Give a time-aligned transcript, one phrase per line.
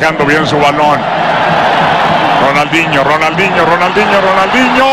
[0.00, 0.98] manejando bien su balón.
[2.46, 4.86] Ronaldinho, Ronaldinho, Ronaldinho, Ronaldinho.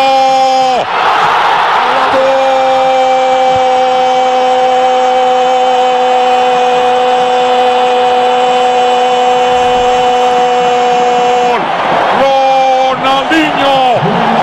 [12.92, 13.76] Ronaldinho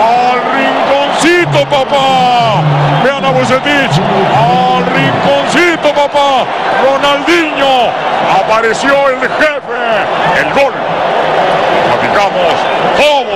[0.00, 2.62] al rinconcito, papá.
[3.04, 6.46] Vean a Bucetich al rinconcito, papá.
[6.84, 7.90] Ronaldinho
[8.40, 9.63] apareció el jefe,
[10.54, 10.72] gol.
[11.86, 12.54] Platicamos
[12.96, 13.34] todos.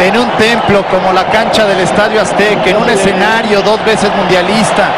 [0.00, 4.88] En un templo como la cancha del Estadio Azteca, en un escenario dos veces mundialista.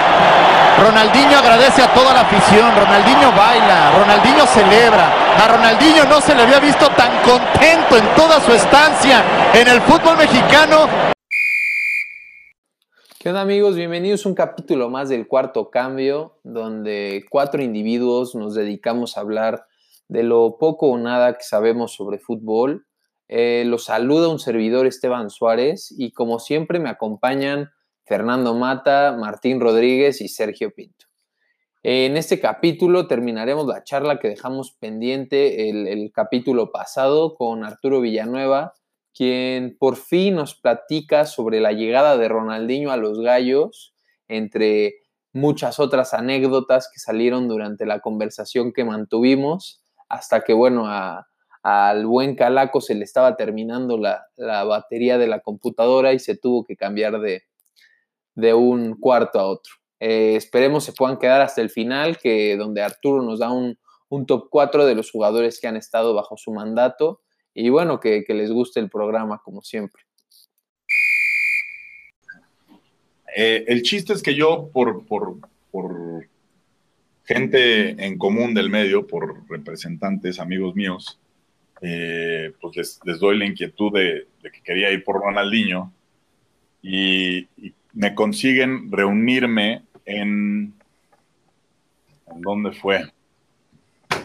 [0.80, 5.12] Ronaldinho agradece a toda la afición, Ronaldinho baila, Ronaldinho celebra.
[5.42, 9.22] A Ronaldinho no se le había visto tan contento en toda su estancia
[9.55, 10.88] en el fútbol mexicano.
[13.20, 13.77] ¿Qué onda amigos?
[13.77, 19.66] Bienvenidos a un capítulo más del cuarto cambio, donde cuatro individuos nos dedicamos a hablar
[20.08, 22.86] de lo poco o nada que sabemos sobre fútbol.
[23.28, 27.70] Eh, los saluda un servidor Esteban Suárez y como siempre me acompañan
[28.05, 31.06] Fernando Mata, Martín Rodríguez y Sergio Pinto.
[31.82, 38.72] En este capítulo terminaremos la charla que dejamos pendiente el capítulo pasado con Arturo Villanueva,
[39.14, 43.94] quien por fin nos platica sobre la llegada de Ronaldinho a los Gallos,
[44.28, 44.97] entre
[45.32, 51.27] muchas otras anécdotas que salieron durante la conversación que mantuvimos, hasta que, bueno, a,
[51.62, 56.36] al buen Calaco se le estaba terminando la, la, batería de la computadora y se
[56.36, 57.44] tuvo que cambiar de,
[58.34, 59.72] de un cuarto a otro.
[60.00, 64.27] Eh, esperemos se puedan quedar hasta el final, que donde Arturo nos da un, un
[64.27, 67.22] top 4 de los jugadores que han estado bajo su mandato
[67.55, 70.02] y bueno, que, les guste el programa como siempre.
[73.36, 75.38] Eh, el chiste es que yo, por, por,
[75.70, 76.28] por,
[77.25, 81.19] gente en común del medio, por representantes, amigos míos,
[81.81, 85.92] eh, pues les, doy la inquietud de, que quería ir por Ronaldinho
[86.83, 90.75] y, y me consiguen reunirme en...
[92.26, 93.04] ¿En dónde fue?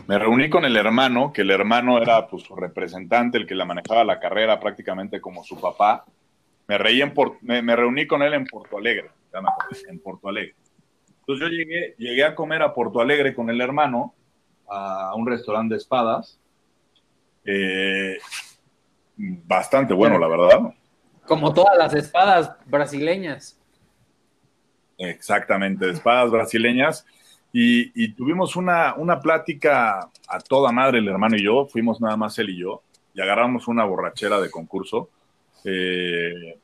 [0.07, 3.65] Me reuní con el hermano, que el hermano era pues, su representante, el que la
[3.65, 6.05] manejaba la carrera prácticamente como su papá.
[6.67, 9.11] Me, reí en me, me, reuní con él en Porto Alegre,
[9.87, 10.55] en Porto Alegre.
[11.29, 14.15] Entonces yo llegué, llegué a comer a Porto Alegre con el hermano,
[14.67, 16.39] a un restaurante de espadas.
[17.45, 18.17] Eh,
[19.15, 20.73] bastante bueno, la verdad.
[21.27, 23.59] Como todas las espadas brasileñas.
[24.97, 27.05] Exactamente, espadas brasileñas.
[27.53, 32.17] Y, y, tuvimos una, una plática a toda madre, el hermano y yo, fuimos nada
[32.17, 32.81] más él y yo,
[33.13, 35.11] y agarramos una borrachera de concurso.
[35.63, 36.57] Eh,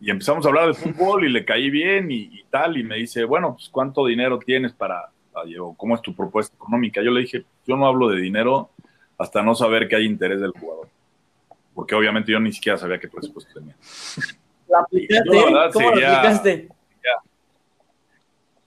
[0.00, 2.96] y empezamos a hablar de fútbol y le caí bien y, y, tal, y me
[2.96, 5.10] dice, bueno, pues ¿cuánto dinero tienes para,
[5.60, 7.02] o cómo es tu propuesta económica?
[7.02, 8.70] Yo le dije, yo no hablo de dinero
[9.18, 10.88] hasta no saber que hay interés del jugador,
[11.74, 13.76] porque obviamente yo ni siquiera sabía qué presupuesto tenía.
[14.68, 15.24] ¿La aplicaste?
[15.26, 16.68] Yo, la verdad, ¿Cómo seguía, aplicaste?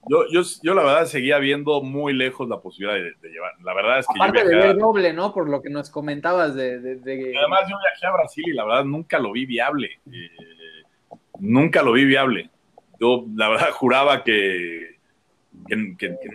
[0.08, 3.52] Yo, yo, yo, la verdad seguía viendo muy lejos la posibilidad de, de llevar.
[3.62, 5.34] La verdad es que Aparte yo viajé de ver doble, ¿no?
[5.34, 8.64] Por lo que nos comentabas de, de, de, Además, yo viajé a Brasil y la
[8.64, 10.00] verdad nunca lo vi viable.
[10.10, 10.30] Eh,
[11.38, 12.50] nunca lo vi viable.
[13.00, 14.96] Yo la verdad juraba que,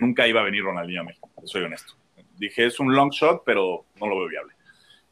[0.00, 1.94] nunca iba a venir Ronaldinho a México, soy honesto.
[2.36, 4.54] Dije, es un long shot, pero no lo veo viable.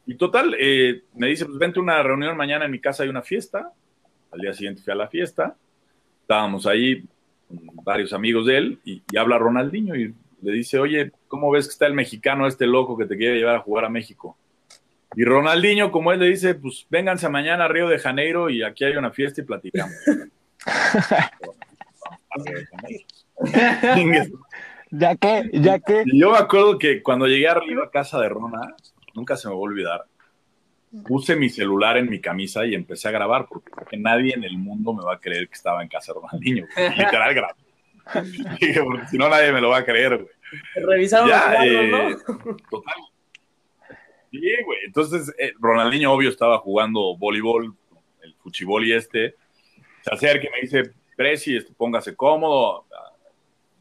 [0.07, 3.09] Y total, eh, me dice, pues vente a una reunión mañana en mi casa, hay
[3.09, 3.73] una fiesta.
[4.33, 5.57] Al día siguiente fui a la fiesta.
[6.23, 7.05] Estábamos ahí,
[7.49, 11.73] varios amigos de él y, y, habla Ronaldinho y le dice, oye, ¿cómo ves que
[11.73, 14.37] está el mexicano este loco que te quiere llevar a jugar a México?
[15.15, 18.85] Y Ronaldinho, como él le dice, pues vénganse mañana a Río de Janeiro y aquí
[18.85, 19.95] hay una fiesta y platicamos.
[24.91, 26.05] ya que, ya que.
[26.07, 28.75] Y yo me acuerdo que cuando llegué arriba a casa de Rona,
[29.15, 30.05] nunca se me va a olvidar,
[31.07, 34.93] puse mi celular en mi camisa y empecé a grabar porque nadie en el mundo
[34.93, 36.67] me va a creer que estaba en casa de Ronaldinho.
[36.97, 37.55] Literal grabé.
[38.61, 40.29] Dije, porque si no nadie me lo va a creer, güey.
[40.75, 42.17] Revisaron ya, los cuadros, eh, ¿no?
[42.71, 42.95] Total.
[44.33, 44.79] Sí, güey.
[44.87, 47.75] Entonces, eh, Ronaldinho, obvio, estaba jugando voleibol,
[48.23, 49.37] el fuchibol y este.
[50.01, 52.87] Se acerca y me dice, Preci, este, póngase cómodo,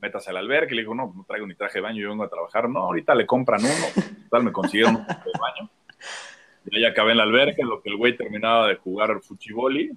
[0.01, 0.75] métase al albergue.
[0.75, 2.67] Le digo, no, no traigo ni traje de baño, yo vengo a trabajar.
[2.67, 4.05] No, ahorita le compran uno.
[4.23, 5.69] Total, me consiguieron un traje de baño.
[6.69, 9.21] Y ahí acabé en la alberca, en lo que el güey terminaba de jugar al
[9.21, 9.89] fuchiboli.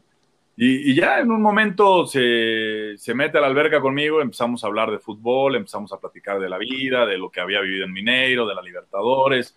[0.56, 4.68] Y, y, ya en un momento se, se, mete a la alberca conmigo, empezamos a
[4.68, 7.92] hablar de fútbol, empezamos a platicar de la vida, de lo que había vivido en
[7.92, 9.56] Mineiro, de la Libertadores.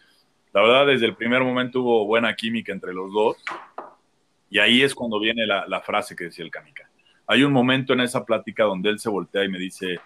[0.57, 3.37] La verdad, desde el primer momento hubo buena química entre los dos.
[4.49, 6.89] Y ahí es cuando viene la, la frase que decía el Canica.
[7.27, 9.99] Hay un momento en esa plática donde él se voltea y me dice,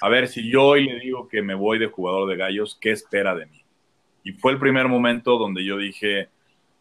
[0.00, 2.92] a ver, si yo hoy le digo que me voy de jugador de gallos, ¿qué
[2.92, 3.60] espera de mí?
[4.22, 6.28] Y fue el primer momento donde yo dije,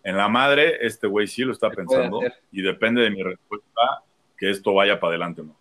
[0.04, 2.20] en la madre, este güey sí lo está pensando
[2.52, 3.82] y depende de mi respuesta
[4.38, 5.56] que esto vaya para adelante o no.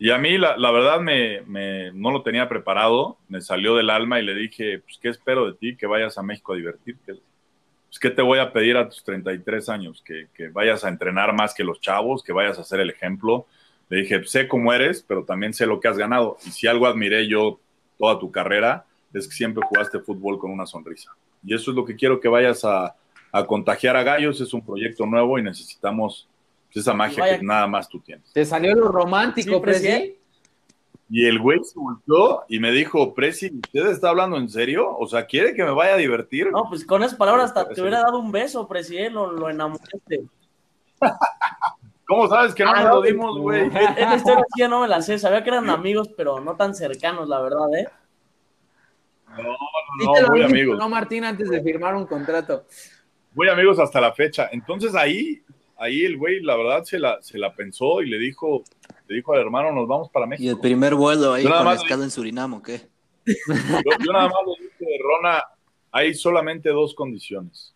[0.00, 4.24] Y a mí, la, verdad, me, no lo tenía preparado, me salió del alma y
[4.24, 5.76] le dije, pues, ¿qué espero de ti?
[5.76, 7.14] Que vayas a México a divertirte.
[7.14, 10.00] Pues, ¿qué te voy a pedir a tus 33 años?
[10.04, 13.46] Que, que vayas a entrenar más que los chavos, que vayas a ser el ejemplo.
[13.88, 16.36] Le dije, sé cómo eres, pero también sé lo que has ganado.
[16.46, 17.58] Y si algo admiré yo
[17.98, 21.10] toda tu carrera, es que siempre jugaste fútbol con una sonrisa.
[21.44, 22.94] Y eso es lo que quiero que vayas a,
[23.32, 24.40] a contagiar a Gallos.
[24.40, 26.28] Es un proyecto nuevo y necesitamos
[26.74, 28.32] esa magia que nada más tú tienes.
[28.32, 30.16] Te salió lo romántico, Presi.
[31.10, 34.94] Y el güey se volvió y me dijo, Presi, ¿usted está hablando en serio?
[34.98, 36.50] O sea, ¿quiere que me vaya a divertir?
[36.50, 39.10] No, pues con esas palabras hasta te hubiera dado un beso, Presi, ¿eh?
[39.10, 40.24] lo, lo enamoraste.
[42.06, 43.66] ¿Cómo sabes que no ah, nos lo dimos, güey?
[43.96, 47.28] Esta historia sí no me la sé, sabía que eran amigos, pero no tan cercanos,
[47.28, 47.88] la verdad, ¿eh?
[49.28, 50.78] No, no, no, muy amigos.
[50.78, 52.64] No, Martín, antes de firmar un contrato.
[53.34, 54.48] Muy amigos hasta la fecha.
[54.50, 55.42] Entonces ahí
[55.78, 58.64] ahí el güey, la verdad, se la, se la pensó y le dijo,
[59.06, 60.44] le dijo al hermano, nos vamos para México.
[60.44, 62.88] Y el primer vuelo ahí con la escala en Surinam, ¿qué?
[63.24, 65.42] Yo, nada más le dije, Rona,
[65.92, 67.74] hay solamente dos condiciones.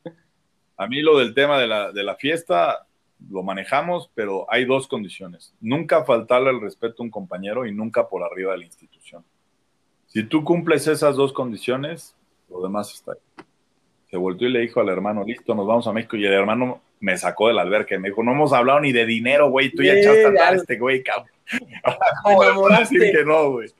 [0.76, 2.86] A mí lo del tema de la, de la fiesta
[3.30, 5.54] lo manejamos, pero hay dos condiciones.
[5.60, 9.24] Nunca faltarle el respeto a un compañero y nunca por arriba de la institución.
[10.06, 12.16] Si tú cumples esas dos condiciones,
[12.50, 13.44] lo demás está ahí.
[14.12, 16.18] Se volvió y le dijo al hermano, listo, nos vamos a México.
[16.18, 17.98] Y el hermano me sacó del albergue.
[17.98, 19.70] Me dijo, no hemos hablado ni de dinero, güey.
[19.70, 21.30] Tú ya echaste a andar este güey, cabrón.
[22.22, 23.70] ¿Cómo decir que no, güey?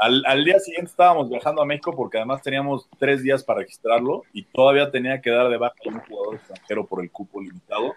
[0.00, 4.24] al, al, día siguiente estábamos viajando a México porque además teníamos tres días para registrarlo
[4.32, 7.94] y todavía tenía que dar de baja a un jugador extranjero por el cupo limitado,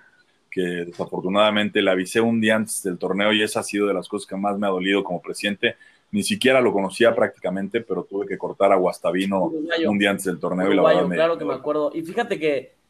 [0.51, 4.07] que desafortunadamente le avisé un día antes del torneo y esa ha sido de las
[4.07, 5.75] cosas que más me ha dolido como presidente.
[6.11, 9.51] Ni siquiera lo conocía prácticamente, pero tuve que cortar a Guastavino
[9.87, 11.91] un día antes del torneo y la verdad Claro que me acuerdo.
[11.93, 12.81] Y fíjate que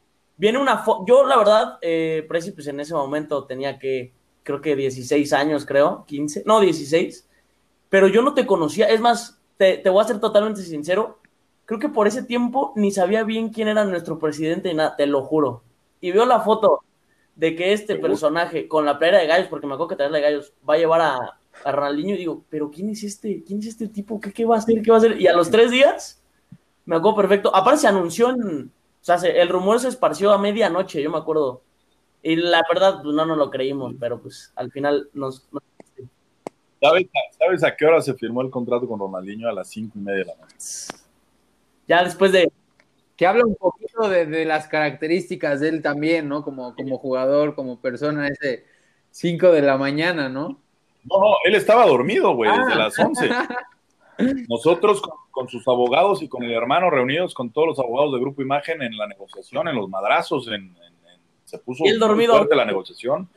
[0.42, 4.60] Viene una foto, yo la verdad, eh, Preci, pues en ese momento tenía que, creo
[4.60, 7.30] que 16 años, creo, 15, no, 16,
[7.90, 11.20] pero yo no te conocía, es más, te, te voy a ser totalmente sincero,
[11.66, 15.06] creo que por ese tiempo ni sabía bien quién era nuestro presidente y nada, te
[15.06, 15.62] lo juro.
[16.00, 16.80] Y veo la foto
[17.36, 20.22] de que este personaje con la playera de gallos, porque me acuerdo que traer de
[20.22, 23.44] gallos, va a llevar a, a Ronaldinho y digo, pero ¿quién es este?
[23.44, 24.20] ¿Quién es este tipo?
[24.20, 24.82] ¿Qué, ¿Qué va a hacer?
[24.82, 25.20] ¿Qué va a hacer?
[25.20, 26.22] Y a los tres días,
[26.86, 27.56] me acuerdo perfecto.
[27.56, 28.72] Aparte se anunció en,
[29.02, 31.64] o sea, el rumor se esparció a medianoche, yo me acuerdo.
[32.22, 35.48] Y la verdad, pues no nos lo creímos, pero pues al final nos...
[36.80, 39.50] ¿Sabes, a qué hora se firmó el contrato con Ronaldinho?
[39.50, 40.60] A las cinco y media de la mañana.
[41.88, 42.52] Ya después de...
[43.18, 46.44] Que habla un poquito de, las características de él también, ¿no?
[46.44, 48.66] Como, como jugador, como persona, ese
[49.12, 50.60] 5 de la mañana, ¿no?
[51.04, 52.76] No, no, él estaba dormido, güey, desde ah.
[52.76, 53.30] las 11.
[54.48, 55.02] Nosotros
[55.32, 58.82] con, sus abogados y con el hermano reunidos con todos los abogados de Grupo Imagen
[58.82, 60.76] en la negociación, en los madrazos, en,
[61.46, 62.36] se puso dormido?
[62.36, 63.28] fuerte la negociación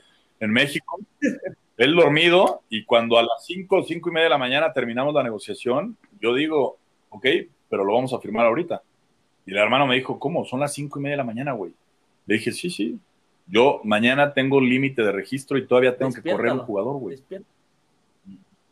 [0.41, 0.99] en México.
[1.77, 5.25] Él dormido y cuando a las 5, 5 y media de la mañana terminamos la
[5.25, 6.77] negociación, yo digo,
[7.11, 7.27] ok,
[7.69, 8.83] pero lo vamos a firmar ahorita.
[9.47, 10.45] Y el hermano me dijo, ¿cómo?
[10.45, 11.73] Son las 5 y media de la mañana, güey.
[12.27, 12.99] Le dije, sí, sí.
[13.47, 17.19] Yo mañana tengo límite de registro y todavía tengo que correr un jugador, güey.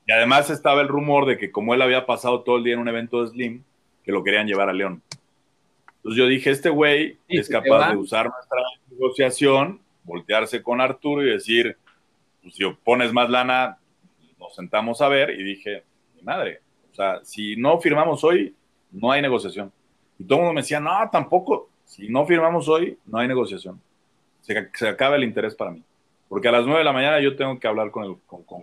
[0.07, 2.81] Y además estaba el rumor de que como él había pasado todo el día en
[2.81, 3.63] un evento de Slim,
[4.05, 5.03] que lo querían llevar a León.
[5.97, 8.59] Entonces yo dije, este güey es capaz de usar nuestra
[8.91, 11.77] negociación, voltearse con Arturo y decir,
[12.43, 13.79] pues si pones más lana,
[14.41, 15.31] nos sentamos a ver.
[15.31, 15.85] Y dije,
[16.17, 16.61] mi madre,
[16.91, 18.55] o sea, si no firmamos hoy,
[18.91, 19.73] no hay negociación.
[20.19, 23.81] Y todo el mundo me decía, no, tampoco, si no firmamos hoy, no hay negociación.
[24.41, 25.83] Se, se acaba el interés para mí.
[26.29, 28.61] Porque a las 9 de la mañana yo tengo que hablar con, el, con, con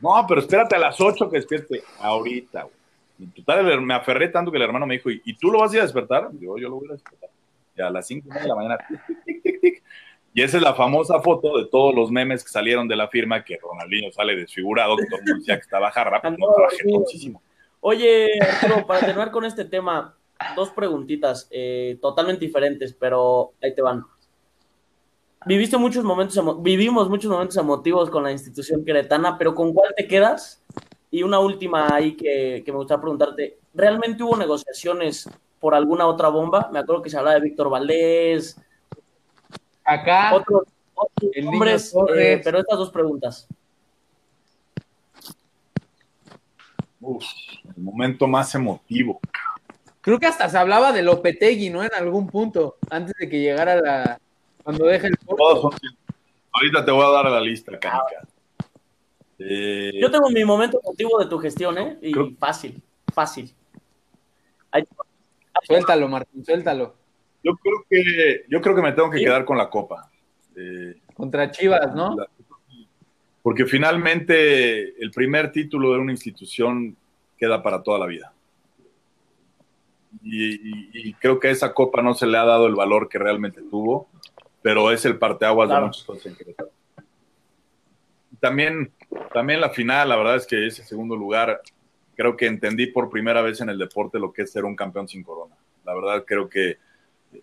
[0.00, 1.82] no, pero espérate a las 8 que despierte.
[2.00, 3.30] Ahorita, güey.
[3.30, 5.80] total, me aferré tanto que el hermano me dijo, ¿y, tú lo vas a ir
[5.80, 6.30] a despertar?
[6.40, 7.30] Yo, yo lo voy a despertar.
[7.76, 9.82] Y a las 5 de la mañana, tic, tic, tic,
[10.34, 13.44] Y esa es la famosa foto de todos los memes que salieron de la firma,
[13.44, 17.42] que Ronaldinho sale desfigurado, que todo el mundo decía que estaba jarra, no trabajé muchísimo.
[17.80, 20.14] Oye, Arturo, para terminar con este tema,
[20.56, 24.04] dos preguntitas eh, totalmente diferentes, pero ahí te van
[25.46, 30.06] viviste muchos momentos, vivimos muchos momentos emotivos con la institución queretana, pero ¿con cuál te
[30.06, 30.62] quedas?
[31.10, 35.28] Y una última ahí que, me gustaría preguntarte, ¿realmente hubo negociaciones
[35.60, 36.70] por alguna otra bomba?
[36.72, 38.60] Me acuerdo que se hablaba de Víctor Valdés.
[39.84, 40.34] Acá.
[40.34, 40.62] Otros,
[41.44, 43.46] hombres, eh, pero estas dos preguntas.
[47.00, 47.24] Uf,
[47.76, 49.20] el momento más emotivo.
[50.00, 51.82] Creo que hasta se hablaba de Lopetegui, ¿no?
[51.82, 54.20] En algún punto, antes de que llegara la,
[54.62, 55.16] cuando deje el
[56.54, 58.28] Ahorita te voy a dar la lista, Canica.
[59.38, 61.98] Eh, Yo tengo mi momento contigo de tu gestión, ¿eh?
[62.02, 63.52] Y fácil, fácil.
[65.64, 66.94] Suéltalo, Martín, suéltalo.
[67.42, 70.10] Yo creo que, yo creo que me tengo que quedar con la copa.
[70.56, 72.16] Eh, Contra Chivas, ¿no?
[73.42, 76.96] porque finalmente el primer título de una institución
[77.36, 78.32] queda para toda la vida.
[80.22, 83.62] Y, creo que a esa copa no se le ha dado el valor que realmente
[83.62, 84.08] tuvo,
[84.62, 86.70] pero es el parteaguas de muchas cosas en Querétaro.
[88.40, 88.92] También,
[89.32, 91.60] también la final, la verdad es que ese segundo lugar,
[92.16, 95.08] creo que entendí por primera vez en el deporte lo que es ser un campeón
[95.08, 95.56] sin corona.
[95.84, 96.78] La verdad creo que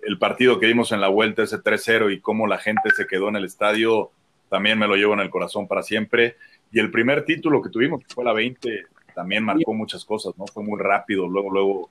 [0.04, 3.30] el partido que vimos en la vuelta, ese 3-0 y cómo la gente se quedó
[3.30, 4.12] en el estadio,
[4.50, 6.36] también me lo llevo en el corazón para siempre.
[6.72, 8.86] Y el primer título que tuvimos, que fue la 20,
[9.16, 10.46] también marcó muchas cosas, ¿no?
[10.48, 11.90] Fue muy rápido, luego, luego,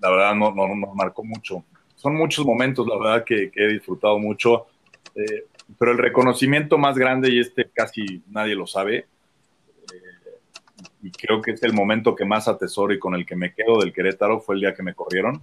[0.00, 1.64] la verdad, no, no, nos marcó mucho.
[1.96, 4.66] Son muchos momentos, la verdad, que, he disfrutado mucho.
[5.14, 5.44] Eh,
[5.78, 9.06] pero el reconocimiento más grande, y este casi nadie lo sabe,
[9.92, 10.30] eh,
[11.02, 13.80] y creo que es el momento que más atesoro y con el que me quedo
[13.80, 15.42] del Querétaro, fue el día que me corrieron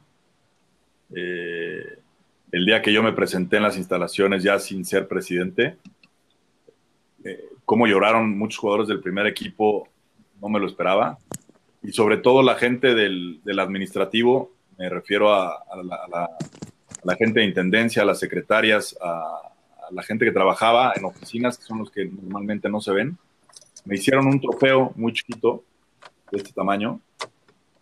[1.15, 2.00] eh,
[2.51, 5.77] el día que yo me presenté en las instalaciones ya sin ser presidente,
[7.24, 9.88] eh, cómo lloraron muchos jugadores del primer equipo,
[10.41, 11.17] no me lo esperaba.
[11.81, 14.51] Y sobre todo la gente del, administrativo,
[14.83, 15.63] me refiero a,
[17.03, 19.53] la, gente de intendencia, a las secretarias, a,
[19.91, 23.17] la gente que trabajaba en oficinas, que son los que normalmente no se ven.
[23.85, 25.63] Me hicieron un trofeo muy chiquito,
[26.31, 26.99] de este tamaño,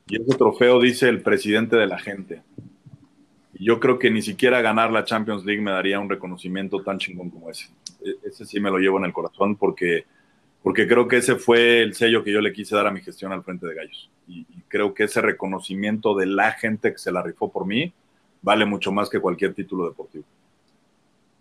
[0.08, 2.43] y ese trofeo dice el presidente de la gente
[3.62, 7.29] yo creo que ni siquiera ganar la Champions League me daría un reconocimiento tan chingón
[7.29, 7.67] como ese.
[8.03, 10.05] E, ese sí me lo llevo en el corazón porque,
[10.63, 13.32] porque creo que ese fue el sello que yo le quise dar a mi gestión
[13.32, 14.10] al frente de Gallos.
[14.27, 17.91] Y, creo que ese reconocimiento de la gente que se la rifó por mí
[18.41, 20.24] vale mucho más que cualquier título deportivo.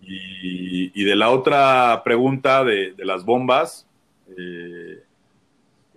[0.02, 3.86] Y, de la otra pregunta de, las bombas,
[4.36, 5.02] eh,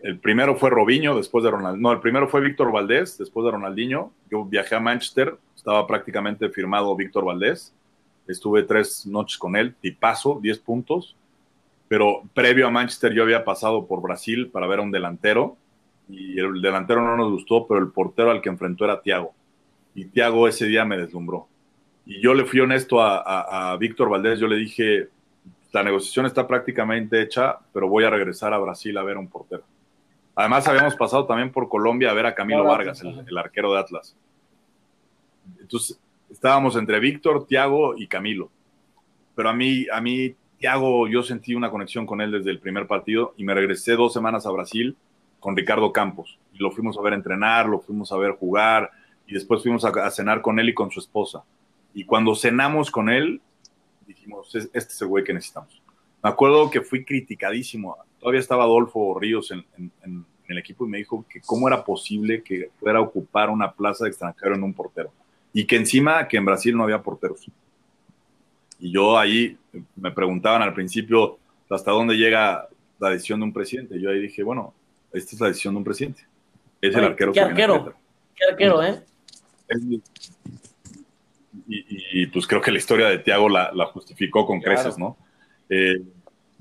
[0.03, 1.81] el primero fue Robinho, después de Ronaldinho.
[1.81, 4.11] No, el primero fue Víctor Valdés, después de Ronaldinho.
[4.29, 7.73] Yo viajé a Manchester, estaba prácticamente firmado Víctor Valdés.
[8.27, 11.15] Estuve tres noches con él, tipazo, 10 puntos.
[11.87, 15.57] Pero previo a Manchester yo había pasado por Brasil para ver a un delantero
[16.09, 19.33] y el delantero no nos gustó, pero el portero al que enfrentó era Tiago.
[19.95, 21.47] Y Tiago ese día me deslumbró.
[22.05, 25.09] Y yo le fui honesto a, a Víctor Valdés, yo le dije,
[25.73, 29.27] la negociación está prácticamente hecha, pero voy a regresar a Brasil a ver a un
[29.27, 29.63] portero.
[30.35, 34.15] Además, habíamos pasado también por Colombia a ver a Camilo Vargas, el, arquero de Atlas.
[35.59, 35.99] Entonces,
[36.29, 38.49] estábamos entre Víctor, Tiago y Camilo.
[39.35, 42.87] Pero a mí, a mí, Tiago, yo sentí una conexión con él desde el primer
[42.87, 44.95] partido y me regresé dos semanas a Brasil
[45.41, 46.39] con Ricardo Campos.
[46.53, 48.89] Y lo fuimos a ver entrenar, lo fuimos a ver jugar
[49.27, 51.43] y después fuimos a, cenar con él y con su esposa.
[51.93, 53.41] Y cuando cenamos con él,
[54.07, 55.81] dijimos, este es el güey que necesitamos.
[56.23, 59.65] Me acuerdo que fui criticadísimo todavía estaba Adolfo Ríos en,
[60.47, 64.05] el equipo y me dijo que cómo era posible que fuera a ocupar una plaza
[64.05, 65.11] de extranjero en un portero.
[65.51, 67.51] Y que encima que en Brasil no había porteros.
[68.83, 69.57] Y yo ahí
[69.95, 72.67] me preguntaban al principio hasta dónde llega
[72.99, 73.99] la decisión de un presidente.
[73.99, 74.73] Yo ahí dije, bueno,
[75.13, 76.27] esta es la decisión de un presidente.
[76.81, 77.31] Es el arquero.
[77.31, 77.95] ¿Qué arquero?
[78.35, 79.01] ¿Qué arquero, eh?
[81.67, 85.17] y, pues creo que la historia de Tiago la, justificó con creces, ¿no?
[85.69, 86.01] Eh,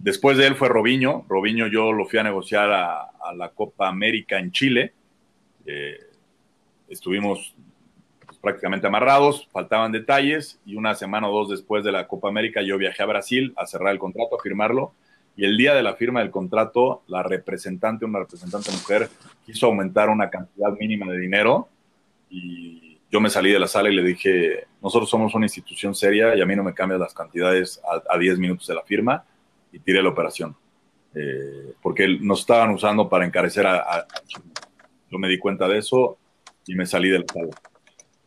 [0.03, 1.25] Después de él fue Robinho.
[1.29, 4.93] Robinho yo lo fui a negociar a, la Copa América en Chile.
[5.65, 5.97] Eh,
[6.89, 7.55] estuvimos
[8.43, 12.77] prácticamente amarrados, faltaban detalles y una semana o dos después de la Copa América yo
[12.77, 14.93] viajé a Brasil a cerrar el contrato, a firmarlo.
[15.35, 19.09] Y el día de la firma del contrato, la representante, una representante mujer,
[19.47, 21.69] quiso aumentar una cantidad mínima de dinero
[22.29, 26.35] y yo me salí de la sala y le dije, nosotros somos una institución seria
[26.35, 29.25] y a mí no me cambias las cantidades a 10 minutos de la firma
[29.71, 30.57] y tiré la operación.
[31.15, 34.07] Eh, porque nos estaban usando para encarecer a,
[35.11, 36.19] Yo me di cuenta de eso
[36.67, 37.51] y me salí del sala.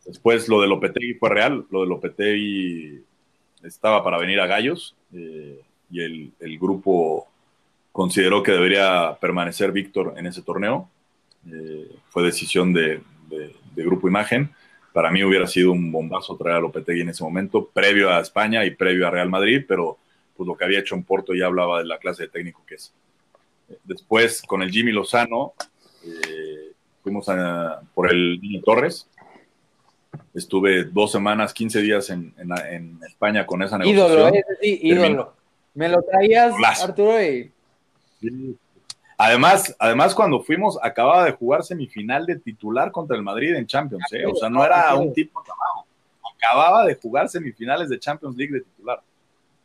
[0.06, 3.02] Después lo de Lopetegui fue real, lo de Lopetegui
[3.64, 5.60] estaba para venir a Gallos eh,
[5.90, 7.26] y el, grupo
[7.92, 10.88] consideró que debería permanecer Víctor en ese torneo.
[11.50, 13.00] Eh, fue decisión de,
[13.74, 14.50] Grupo Imagen.
[14.92, 18.64] Para mí hubiera sido un bombazo traer a Lopetegui en ese momento, previo a España
[18.64, 19.98] y previo a Real Madrid, pero
[20.36, 22.76] pues lo que había hecho en Porto ya hablaba de la clase de técnico que
[22.76, 22.92] es.
[23.84, 25.54] Después, con el Jimmy Lozano,
[26.04, 26.72] eh,
[27.02, 27.26] fuimos
[27.94, 29.08] por el Niño Torres.
[30.36, 32.34] Estuve dos semanas, 15 días en,
[33.08, 34.34] España con esa negociación.
[34.34, 35.32] Ídolo, sí, ídolo.
[35.72, 37.14] Me lo traías, Arturo.
[39.16, 44.04] Además, además, cuando fuimos, acababa de jugar semifinal de titular contra el Madrid en Champions.
[44.12, 44.26] ¿eh?
[44.26, 45.86] O sea, no era un tipo acabado.
[46.36, 49.00] Acababa de jugar semifinales de Champions League de titular.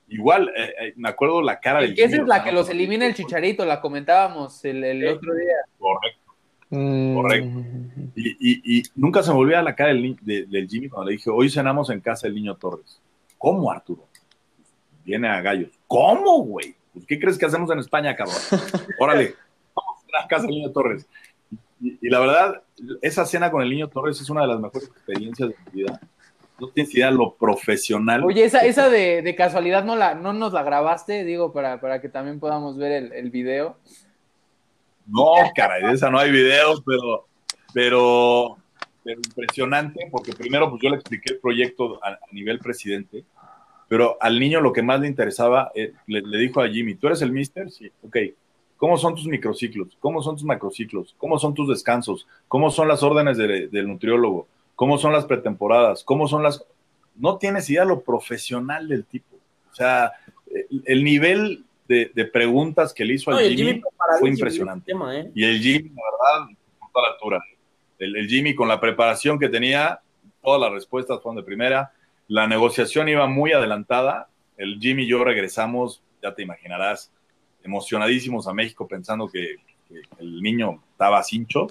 [0.08, 2.00] Igual, eh, eh, me acuerdo la cara del.
[2.00, 5.56] Esa es la que los elimina el chicharito, la comentábamos el, otro día.
[5.78, 6.21] Correcto.
[6.72, 7.16] Mm.
[7.16, 7.60] Correcto.
[8.16, 11.50] Y, y, nunca se me olvida la cara del, del, Jimmy cuando le dije, hoy
[11.50, 13.01] cenamos en casa del niño Torres.
[13.38, 14.08] ¿Cómo, Arturo?
[15.04, 15.70] Viene a gallos.
[15.86, 16.74] ¿Cómo, güey?
[16.94, 18.38] Pues, ¿Qué crees que hacemos en España, cabrón?
[19.00, 19.36] Órale,
[19.75, 21.06] vamos a casa del niño Torres.
[21.82, 22.63] Y, la verdad,
[23.01, 26.00] esa cena con el niño Torres es una de las mejores experiencias de mi vida.
[26.58, 28.24] No tienes idea lo profesional.
[28.24, 32.00] Oye, esa, esa de, de, casualidad no, la, no nos la grabaste, digo, para, para
[32.00, 33.78] que también podamos ver el, el video.
[35.08, 37.27] No, caray, de esa no hay videos, pero,
[37.74, 38.58] pero,
[39.05, 43.24] impresionante, porque primero pues yo le expliqué el proyecto a, nivel presidente,
[43.88, 47.22] pero al niño lo que más le interesaba, eh, le, dijo a Jimmy, ¿tú eres
[47.22, 47.70] el mister?
[47.72, 48.17] Sí, ok.
[48.77, 49.96] ¿Cómo son tus microciclos?
[50.00, 51.13] ¿Cómo son tus macrociclos?
[51.20, 52.25] ¿Cómo son tus descansos?
[52.48, 54.48] ¿Cómo son las órdenes del nutriólogo?
[54.75, 56.03] ¿Cómo son las pretemporadas?
[56.03, 56.65] ¿Cómo son las...?
[57.15, 59.36] No tienes idea lo profesional del tipo.
[59.72, 60.13] O sea,
[60.86, 63.81] el nivel de, preguntas que le hizo al Jimmy,
[64.20, 64.91] fue impresionante.
[64.91, 65.32] ¿eh?
[65.34, 67.44] Y el Jimmy, la verdad, a la altura.
[68.00, 70.00] El, Jimmy con la preparación que tenía,
[70.41, 71.91] todas las respuestas fueron de primera.
[72.27, 74.30] La negociación iba muy adelantada.
[74.58, 77.12] El Jimmy y yo regresamos, ya te imaginarás,
[77.63, 79.56] emocionadísimos a México pensando que,
[80.20, 81.68] el niño estaba cincho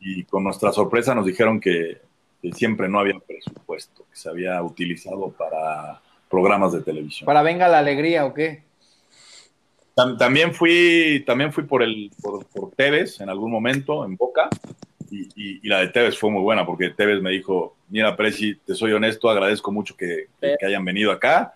[0.00, 2.00] y con nuestra sorpresa nos dijeron que,
[2.42, 7.26] que, siempre no había presupuesto, que se había utilizado para programas de televisión.
[7.26, 8.64] ¿Para Venga la Alegría o qué?
[9.94, 14.50] También fui, también fui por el por, Tevez en algún momento en Boca
[15.08, 18.92] y, la de Tevez fue muy buena porque Tevez me dijo, mira Presi, te soy
[18.92, 20.26] honesto, agradezco mucho que,
[20.66, 21.54] hayan venido acá,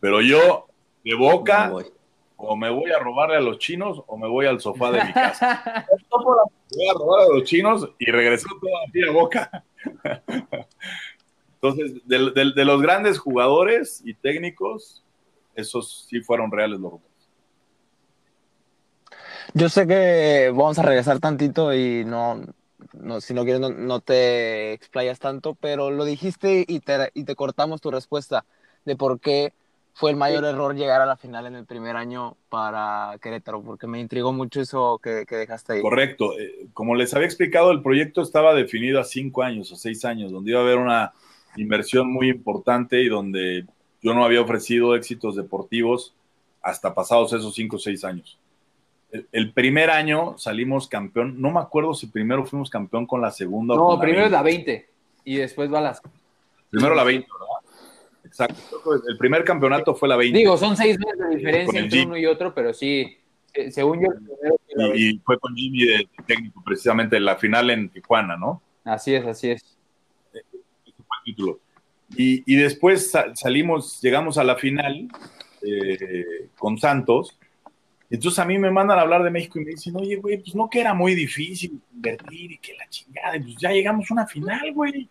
[0.00, 0.66] pero yo
[1.04, 1.70] de Boca
[2.36, 5.12] o me voy a robarle a los chinos o me voy al sofá de mi
[5.12, 5.86] casa.
[6.10, 9.64] voy a robar a los chinos y regresó toda a Boca.
[11.60, 15.04] Entonces, de, de los grandes jugadores y técnicos,
[15.56, 16.92] esos sí fueron reales los
[19.54, 22.40] yo sé que vamos a regresar tantito y no,
[22.92, 27.34] no si no quieres, no, te explayas tanto, pero lo dijiste y te, y te
[27.34, 28.44] cortamos tu respuesta
[28.84, 29.52] de por qué
[29.94, 33.88] fue el mayor error llegar a la final en el primer año para Querétaro, porque
[33.88, 35.82] me intrigó mucho eso que, que dejaste ahí.
[35.82, 36.38] Correcto.
[36.38, 40.30] Eh, como les había explicado, el proyecto estaba definido a cinco años o seis años,
[40.30, 41.12] donde iba a haber una
[41.56, 43.66] inversión muy importante y donde
[44.00, 46.14] yo no había ofrecido éxitos deportivos
[46.62, 48.38] hasta pasados esos cinco o seis años
[49.32, 51.40] el, primer año salimos campeón.
[51.40, 53.74] No me acuerdo si primero fuimos campeón con la segunda.
[53.74, 54.88] No, o primero la 20
[55.24, 56.02] y después va las.
[56.70, 57.46] Primero la 20, ¿verdad?
[58.24, 58.80] Exacto.
[59.08, 60.36] El primer campeonato fue la 20.
[60.38, 63.16] Digo, son seis meses de diferencia entre uno y otro, pero sí,
[63.54, 64.08] eh, según yo.
[64.94, 68.62] y, fue con Jimmy de, técnico, precisamente, la final en Tijuana, ¿no?
[68.84, 69.62] Así es, así es.
[70.32, 70.44] Ese
[70.96, 71.60] fue el título.
[72.16, 75.08] Y, después salimos, llegamos a la final
[75.62, 77.38] eh, con Santos
[78.10, 80.54] entonces a mí me mandan a hablar de México y me dicen, oye, güey, pues
[80.54, 84.14] no que era muy difícil invertir y que la chingada, y pues ya llegamos a
[84.14, 85.08] una final, güey.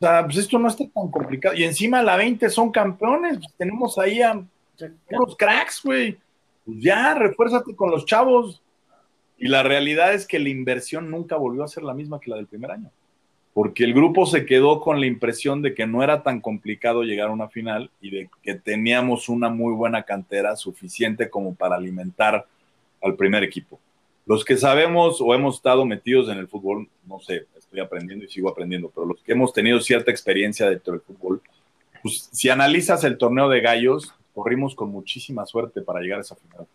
[0.00, 1.56] O sea, pues esto no está tan complicado.
[1.56, 4.40] Y encima la 20 son campeones, pues tenemos ahí a
[5.08, 6.16] puros cracks, güey.
[6.64, 8.62] Pues ya, refuérzate con los chavos.
[9.36, 12.36] Y la realidad es que la inversión nunca volvió a ser la misma que la
[12.36, 12.90] del primer año
[13.58, 17.26] porque el grupo se quedó con la impresión de que no era tan complicado llegar
[17.26, 22.46] a una final y de que teníamos una muy buena cantera suficiente como para alimentar
[23.02, 23.80] al primer equipo.
[24.26, 28.28] Los que sabemos o hemos estado metidos en el fútbol, no sé, estoy aprendiendo y
[28.28, 31.42] sigo aprendiendo, pero los que hemos tenido cierta experiencia dentro del fútbol,
[32.00, 36.36] pues si analizas el torneo de gallos, corrimos con muchísima suerte para llegar a esa
[36.36, 36.68] final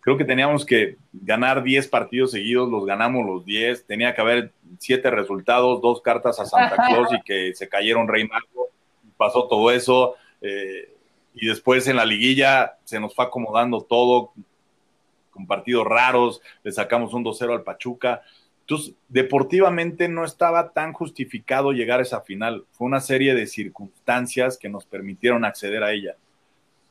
[0.00, 4.52] creo que teníamos que ganar 10 partidos seguidos, los ganamos los 10, tenía que haber
[4.78, 8.68] 7 resultados, dos cartas a Santa Claus y que se cayeron Rey Mago,
[9.16, 10.94] pasó todo eso, eh,
[11.34, 14.32] y después en la liguilla se nos fue acomodando todo,
[15.30, 18.22] con partidos raros, le sacamos un 2-0 al Pachuca.
[18.62, 22.64] Entonces, deportivamente no estaba tan justificado llegar a esa final.
[22.72, 26.16] Fue una serie de circunstancias que nos permitieron acceder a ella.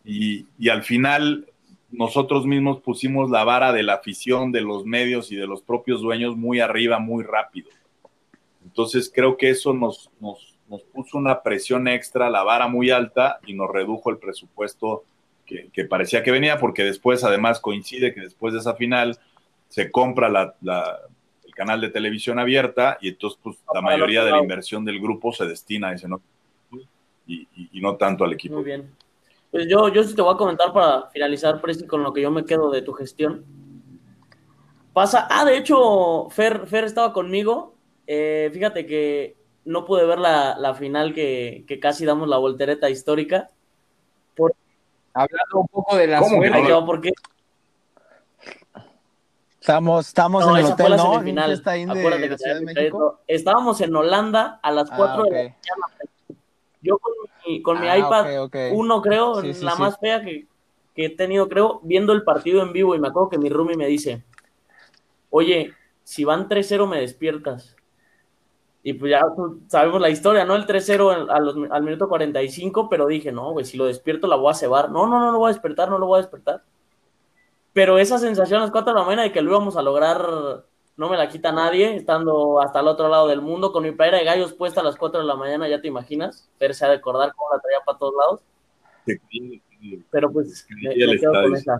[0.05, 1.47] Y, y al final
[1.91, 6.01] nosotros mismos pusimos la vara de la afición, de los medios y de los propios
[6.01, 7.69] dueños muy arriba, muy rápido.
[8.63, 10.55] Entonces creo que eso nos, nos,
[10.93, 15.03] puso una presión extra, la vara muy alta y nos redujo el presupuesto
[15.45, 19.17] que, parecía que venía, porque después además coincide que después de esa final
[19.67, 20.53] se compra la,
[21.43, 25.33] el canal de televisión abierta y entonces pues, la mayoría de la inversión del grupo
[25.33, 26.21] se destina a ese no
[27.25, 28.55] y, y no tanto al equipo.
[28.55, 28.91] Muy bien.
[29.51, 32.29] Pues yo, yo sí te voy a comentar para finalizar, Presi, con lo que yo
[32.31, 33.45] me quedo de tu gestión.
[34.93, 37.75] Pasa, ah, de hecho, Fer, Fer estaba conmigo.
[38.05, 39.35] Eh, fíjate que
[39.65, 43.49] no pude ver la, final que, casi damos la voltereta histórica.
[45.13, 46.73] Hablando un poco de la suerte.
[46.85, 47.11] porque
[49.59, 51.13] Estamos, estamos No, en el hotel, la ¿no?
[51.13, 51.51] semifinal.
[51.51, 53.19] Está de Acuérdate que la Ciudad de México.
[53.27, 55.55] Estábamos en Holanda a las Ah, 4 de la mañana.
[56.81, 57.13] Yo con
[57.45, 58.55] mi, con mi Ah, iPad ok, ok.
[58.73, 59.81] uno, creo, Sí, sí, la sí.
[59.81, 60.47] más fea que,
[60.95, 62.95] que he tenido, creo, viendo el partido en vivo.
[62.95, 64.23] Y me acuerdo que mi roomie me dice,
[65.29, 67.75] oye, si van 3-0 me despiertas.
[68.81, 69.21] Y pues ya
[69.67, 70.55] sabemos la historia, ¿no?
[70.55, 74.27] El 3-0 al, a los- al minuto 45, pero dije, no, güey, si lo despierto
[74.27, 74.89] la voy a cebar.
[74.89, 76.63] No, no, no lo voy a despertar, no lo voy a despertar.
[77.73, 80.65] Pero esa sensación a las 4 de la mañana de que lo íbamos a lograr,
[80.99, 84.17] no me la quita nadie, estando hasta el otro lado del mundo, con mi playera
[84.17, 86.49] de gallos puesta a las 4 de la mañana, ya te imaginas.
[86.59, 88.41] Fer se ha de acordar cómo la traía para todos lados.
[90.11, 91.79] Pero pues me, quedo con esa.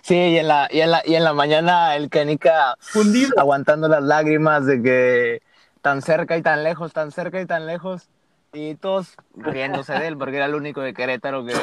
[0.00, 3.38] Sí, y en la, y en la, y en la mañana el Canica Fundido.
[3.38, 5.42] aguantando las lágrimas de que
[5.82, 8.08] tan cerca y tan lejos, tan cerca y tan lejos.
[8.52, 11.54] Y todos riéndose de él, porque era el único de Querétaro que,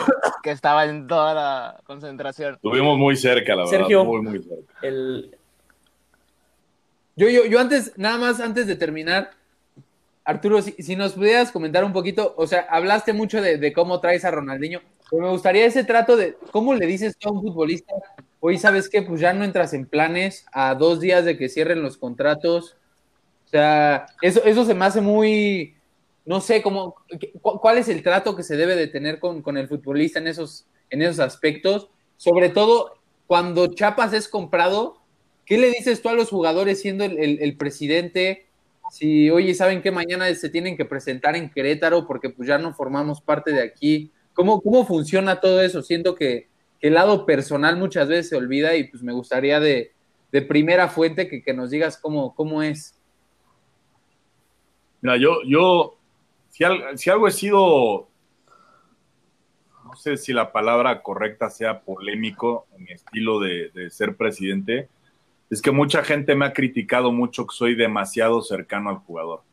[0.43, 2.55] que estaba en toda la concentración.
[2.55, 3.71] Estuvimos muy cerca, la verdad.
[3.71, 4.05] Sergio.
[4.05, 4.77] Muy, muy cerca.
[4.81, 5.35] El,
[7.15, 9.31] Yo, yo, yo antes, nada más antes de terminar,
[10.25, 14.01] Arturo, si, si nos pudieras comentar un poquito, o sea, hablaste mucho de, de cómo
[14.01, 17.41] traes a Ronaldinho, pero me gustaría ese trato de cómo le dices tú a un
[17.41, 17.93] futbolista,
[18.41, 21.81] hoy sabes que pues ya no entras en planes a dos días de que cierren
[21.81, 22.75] los contratos,
[23.45, 25.74] o sea, eso, eso se me hace muy,
[26.25, 26.95] no sé, cómo,
[27.41, 30.27] cu- cuál es el trato que se debe de tener con, con el futbolista en
[30.27, 35.01] esos, en esos aspectos, sobre todo cuando Chapas es comprado,
[35.45, 38.47] ¿Qué le dices tú a los jugadores siendo el, el- el presidente?
[38.91, 42.73] Si, oye, ¿saben que mañana se tienen que presentar en Querétaro porque pues ya no
[42.73, 44.11] formamos parte de aquí?
[44.33, 45.83] ¿Cómo, cómo funciona todo eso?
[45.83, 46.47] Siento que,
[46.79, 49.91] que el lado personal muchas veces se olvida y pues me gustaría de,
[50.31, 52.95] de primera fuente que, que nos digas cómo, cómo es.
[55.01, 55.94] Mira, yo, yo
[56.55, 58.07] si, al- si algo he sido,
[59.83, 64.87] no sé si la palabra correcta sea polémico en mi estilo de, de ser presidente,
[65.49, 69.43] es que mucha gente me ha criticado mucho que soy demasiado cercano al jugador.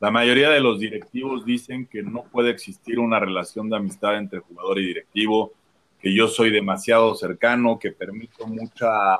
[0.00, 4.40] La mayoría de los directivos dicen que no puede existir una relación de amistad entre
[4.40, 5.52] jugador y directivo,
[6.00, 9.18] que yo soy demasiado cercano, que permito mucha,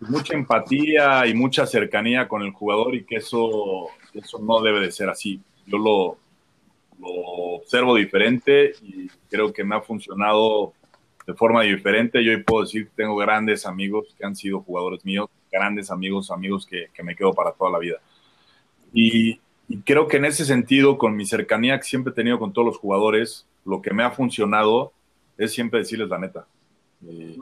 [0.00, 4.92] mucha empatía y mucha cercanía con el jugador y que eso, eso no debe de
[4.92, 5.40] ser así.
[5.66, 6.18] Yo lo,
[7.00, 7.08] lo
[7.56, 10.72] observo diferente y creo que me ha funcionado
[11.26, 12.22] de forma diferente.
[12.22, 16.30] Yo hoy puedo decir que tengo grandes amigos que han sido jugadores míos, grandes amigos,
[16.30, 17.96] amigos que, que me quedo para toda la vida.
[18.92, 22.52] Y, y creo que en ese sentido, con mi cercanía que siempre he tenido con
[22.52, 24.92] todos los jugadores, lo que me ha funcionado
[25.38, 26.46] es siempre decirles la neta.
[27.06, 27.38] Eh,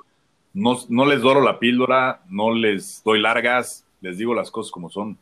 [0.54, 4.90] no, no les doro la píldora, no les doy largas, les digo las cosas como
[4.90, 5.18] son.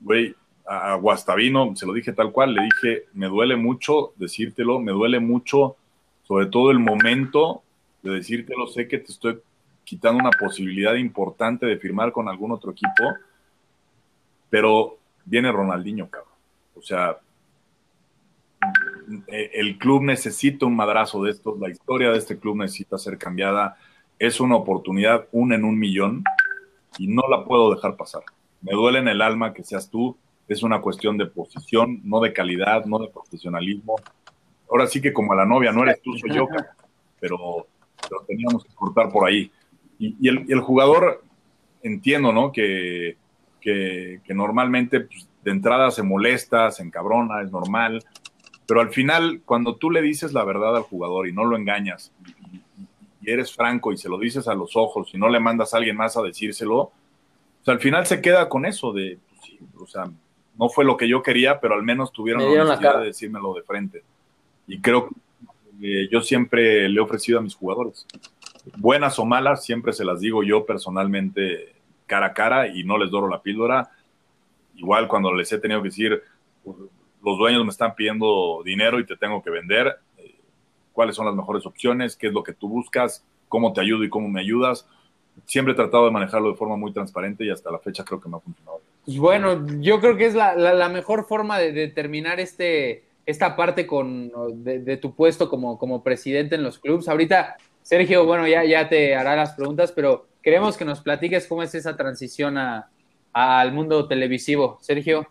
[0.00, 0.34] Güey,
[0.66, 5.20] a, Guastavino, se lo dije tal cual, le dije, me duele mucho decírtelo, me duele
[5.20, 5.76] mucho,
[6.22, 7.62] sobre todo el momento
[8.02, 9.40] de decírtelo, sé que te estoy
[9.84, 13.14] quitando una posibilidad importante de firmar con algún otro equipo,
[14.48, 16.32] pero viene Ronaldinho, cabrón.
[16.76, 17.18] O sea,
[19.28, 23.18] eh, el club necesita un madrazo de estos, la historia de este club necesita ser
[23.18, 23.76] cambiada,
[24.18, 26.24] es una oportunidad, una en un millón,
[26.98, 28.22] y no la puedo dejar pasar.
[28.62, 30.16] Me duele en el alma que seas tú,
[30.48, 33.96] es una cuestión de posición, no de calidad, no de profesionalismo.
[34.70, 36.46] Ahora sí que como a la novia, no eres tú, soy yo,
[37.20, 37.66] pero,
[38.08, 39.50] pero teníamos que cortar por ahí.
[39.98, 41.22] Y, y el, y el jugador,
[41.82, 42.52] entiendo, ¿no?
[42.52, 43.16] Que,
[43.60, 48.02] que, que normalmente pues, de entrada se molesta, se encabrona, es normal,
[48.66, 52.12] pero al final, cuando tú le dices la verdad al jugador y no lo engañas,
[52.26, 52.64] y, y-
[53.26, 55.78] y eres franco y se lo dices a los ojos y no le mandas a
[55.78, 56.92] alguien más a decírselo,
[57.64, 60.10] pues al final se queda con eso de, pues, sí, o sea,
[60.58, 63.54] no fue lo que yo quería, pero al menos tuvieron Me la honestidad de decírmelo
[63.54, 64.02] de frente.
[64.66, 65.14] Y creo que
[65.82, 68.06] eh, yo siempre le he ofrecido a mis jugadores,
[68.76, 71.74] buenas o malas, siempre se las digo yo personalmente
[72.06, 73.90] cara a cara y no les doro la píldora.
[74.76, 76.22] Igual cuando les he tenido que decir,
[76.64, 80.34] los dueños me están pidiendo dinero y te tengo que vender, eh,
[80.92, 84.08] cuáles son las mejores opciones, qué es lo que tú buscas, cómo te ayudo y
[84.08, 84.86] cómo me ayudas.
[85.46, 88.28] Siempre he tratado de manejarlo de forma muy transparente y hasta la fecha creo que
[88.28, 88.80] me ha funcionado.
[89.04, 93.04] Pues bueno, yo creo que es la, la- la mejor forma de, de terminar este,
[93.26, 94.32] esta parte con,
[94.64, 97.08] de, de tu puesto como, como presidente en los clubes.
[97.08, 101.62] Ahorita, Sergio, bueno, ya, ya te hará las preguntas, pero queremos que nos platiques cómo
[101.62, 102.88] es esa transición a-
[103.32, 104.78] al mundo televisivo.
[104.80, 105.26] Sergio.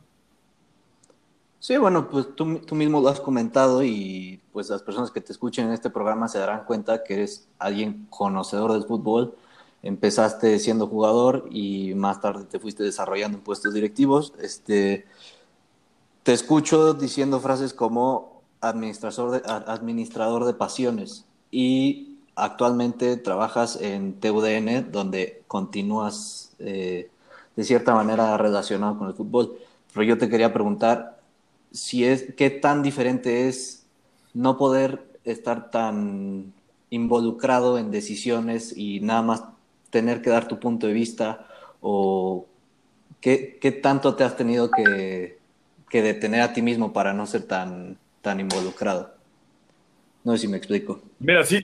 [1.59, 5.31] Sí, bueno, pues tú, tú mismo lo has comentado y pues las personas que te
[5.31, 9.33] escuchen en este programa se darán cuenta que eres alguien conocedor del fútbol.
[9.83, 14.33] Empezaste siendo jugador y más tarde te fuiste desarrollando en puestos directivos.
[14.41, 15.05] Este,
[16.23, 24.91] te escucho diciendo frases como administrador de, administrador de pasiones y actualmente trabajas en TUDN,
[24.91, 27.09] donde continúas eh,
[27.55, 29.57] de cierta manera relacionado con el fútbol.
[29.93, 31.19] Pero yo te quería preguntar
[31.71, 33.85] si es qué tan diferente es
[34.33, 36.53] no poder estar tan
[36.89, 39.43] involucrado en decisiones y nada más
[39.93, 41.47] tener que dar tu punto de vista
[41.79, 42.47] o
[43.21, 45.37] qué, qué tanto te has tenido que,
[45.87, 49.13] que, detener a ti mismo para no ser tan, tan involucrado.
[50.23, 50.99] No sé si me explico.
[51.19, 51.63] Mira, sí,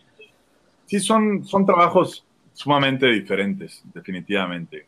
[0.85, 4.85] sí son, son trabajos sumamente diferentes, definitivamente.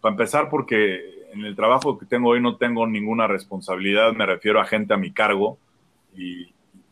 [0.00, 4.60] Para empezar, porque en el trabajo que tengo hoy no tengo ninguna responsabilidad, me refiero
[4.60, 5.56] a gente a mi cargo
[6.16, 6.46] y,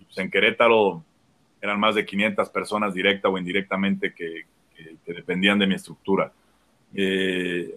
[0.04, 1.02] pues, en Querétaro
[1.60, 4.44] eran más de 500 personas directa o indirectamente que,
[5.12, 6.32] dependían de mi estructura.
[6.94, 7.76] Eh,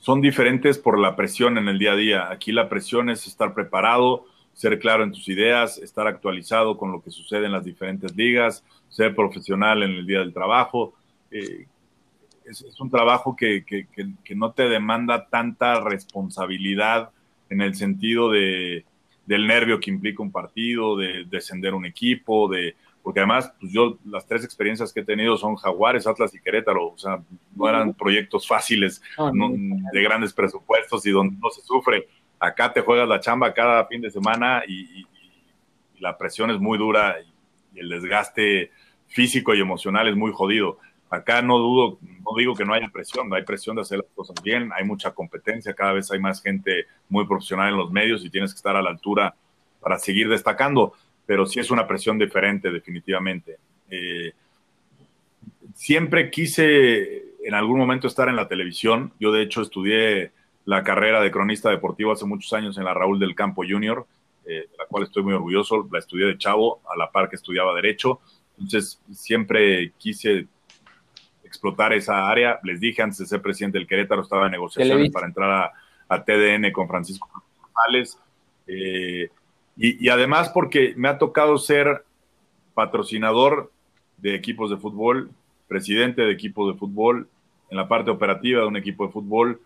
[0.00, 2.30] son diferentes por la presión en el día a día.
[2.30, 7.02] Aquí la presión es estar preparado, ser claro en tus ideas, estar actualizado con lo
[7.02, 10.94] que sucede en las diferentes ligas, ser profesional en el día del trabajo.
[11.30, 11.66] Eh,
[12.44, 13.64] es, un trabajo que,
[14.34, 17.10] no te demanda tanta responsabilidad
[17.48, 18.84] en el sentido de,
[19.26, 23.98] del nervio que implica un partido, de descender un equipo, de porque además, pues yo
[24.04, 27.20] las tres experiencias que he tenido son Jaguares, Atlas y Querétaro, o sea,
[27.56, 29.02] no eran proyectos fáciles,
[29.92, 32.08] de grandes presupuestos y donde no se sufre.
[32.38, 35.06] Acá te juegas la chamba cada fin de semana y,
[35.98, 37.14] la presión es muy dura
[37.72, 38.72] y el desgaste
[39.06, 40.78] físico y emocional es muy jodido.
[41.08, 44.08] Acá no dudo, no digo que no haya presión, no hay presión de hacer las
[44.12, 48.24] cosas bien, hay mucha competencia, cada vez hay más gente muy profesional en los medios
[48.24, 49.36] y tienes que estar a la altura
[49.78, 50.94] para seguir destacando,
[51.32, 53.56] pero sí es una presión diferente definitivamente.
[53.88, 54.34] Eh,
[55.74, 60.32] siempre quise en algún momento estar en la televisión, yo de hecho estudié
[60.66, 64.06] la carrera de cronista deportivo hace muchos años en la Raúl del Campo Junior,
[64.44, 67.36] eh, de la cual estoy muy orgulloso, la estudié de chavo, a la par que
[67.36, 68.20] estudiaba Derecho,
[68.58, 70.48] entonces siempre quise
[71.44, 72.60] explotar esa área.
[72.62, 75.72] Les dije antes de ser presidente del Querétaro, estaba en negociaciones para entrar
[76.10, 77.26] a, TDN con Francisco
[77.58, 78.18] González.
[78.66, 79.30] Eh,
[79.76, 82.04] y, además porque me ha tocado ser
[82.74, 83.70] patrocinador
[84.18, 85.30] de equipos de fútbol,
[85.66, 87.28] presidente de equipos de fútbol,
[87.70, 89.60] en la parte operativa de un equipo de fútbol,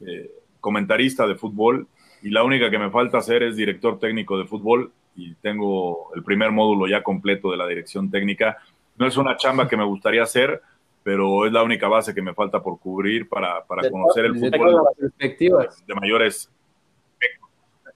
[0.00, 1.86] eh, comentarista de fútbol,
[2.22, 6.24] y la única que me falta hacer es director técnico de fútbol, y tengo el
[6.24, 8.58] primer módulo ya completo de la dirección técnica.
[8.96, 10.60] No es una chamba que me gustaría hacer,
[11.04, 14.82] pero es la única base que me falta por cubrir para, para conocer el fútbol
[15.08, 16.50] de mayores.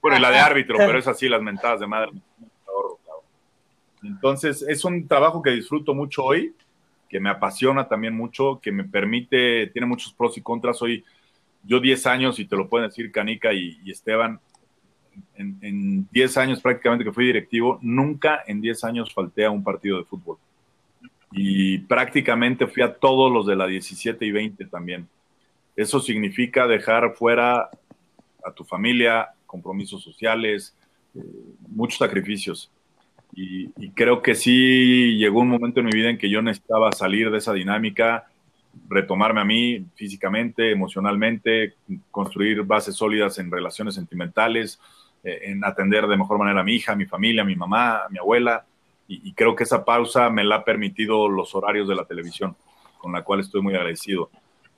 [0.01, 2.13] Bueno, y la de árbitro, pero es así, las mentadas de madre.
[4.03, 6.55] Entonces, es un trabajo que disfruto mucho hoy,
[7.09, 10.81] que me apasiona también mucho, que me permite, tiene muchos pros y contras.
[10.83, 11.05] Hoy,
[11.65, 14.41] yo 10 años, y te lo pueden decir Canica y, y Esteban,
[15.35, 19.99] en 10 años prácticamente que fui directivo, nunca en 10 años falté a un partido
[19.99, 20.39] de fútbol
[21.33, 25.09] y prácticamente fui a todos los de la 17 y 20 también.
[25.77, 27.69] Eso significa dejar fuera
[28.45, 30.77] a tu familia, compromisos sociales,
[31.17, 31.21] eh,
[31.67, 32.71] muchos sacrificios.
[33.35, 37.31] Y, creo que sí llegó un momento en mi vida en que yo necesitaba salir
[37.33, 38.29] de esa dinámica,
[38.89, 41.75] retomarme a mí físicamente, emocionalmente,
[42.13, 44.79] construir bases sólidas en relaciones sentimentales,
[45.25, 48.05] eh, en atender de mejor manera a mi hija, a mi familia, a mi mamá,
[48.05, 48.65] a mi abuela
[49.09, 52.55] y, creo que esa pausa me la ha permitido los horarios de la televisión,
[52.99, 54.31] con la cual estoy muy agradecido.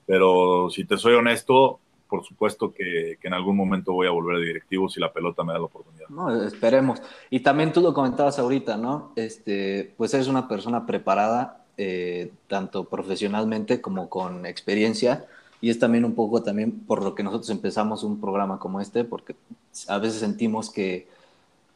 [0.07, 1.81] Pero si te soy honesto,
[2.11, 5.53] por supuesto que, en algún momento voy a volver a directivo si la pelota me
[5.53, 6.09] da la oportunidad.
[6.09, 7.01] No, esperemos.
[7.29, 9.13] Y también tú lo comentabas ahorita, ¿no?
[9.15, 15.25] Este, pues eres una persona preparada, eh, tanto profesionalmente como con experiencia.
[15.61, 19.05] Y es también un poco también por lo que nosotros empezamos un programa como este,
[19.05, 19.37] porque
[19.87, 21.07] a veces sentimos que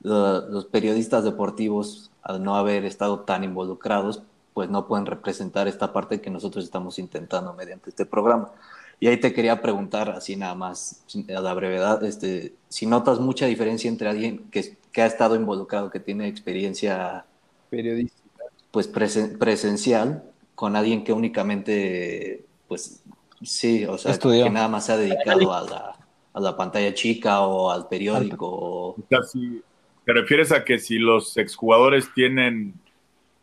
[0.01, 4.21] los periodistas deportivos al no haber estado tan involucrados,
[4.53, 8.51] pues no pueden representar esta parte que nosotros estamos intentando mediante este programa.
[8.99, 11.03] Y ahí te quería preguntar, así nada más,
[11.35, 15.89] a la brevedad, este, si notas mucha diferencia entre alguien que, que ha estado involucrado,
[15.89, 17.25] que tiene experiencia
[17.69, 20.23] periodística, pues presencial,
[20.55, 23.03] con alguien que únicamente, pues
[23.41, 25.95] sí, o sea, que nada más se ha dedicado a la,
[26.33, 28.95] a la pantalla chica o al periódico.
[29.09, 29.61] Casi
[30.05, 32.75] ¿Te refieres a que si los exjugadores tienen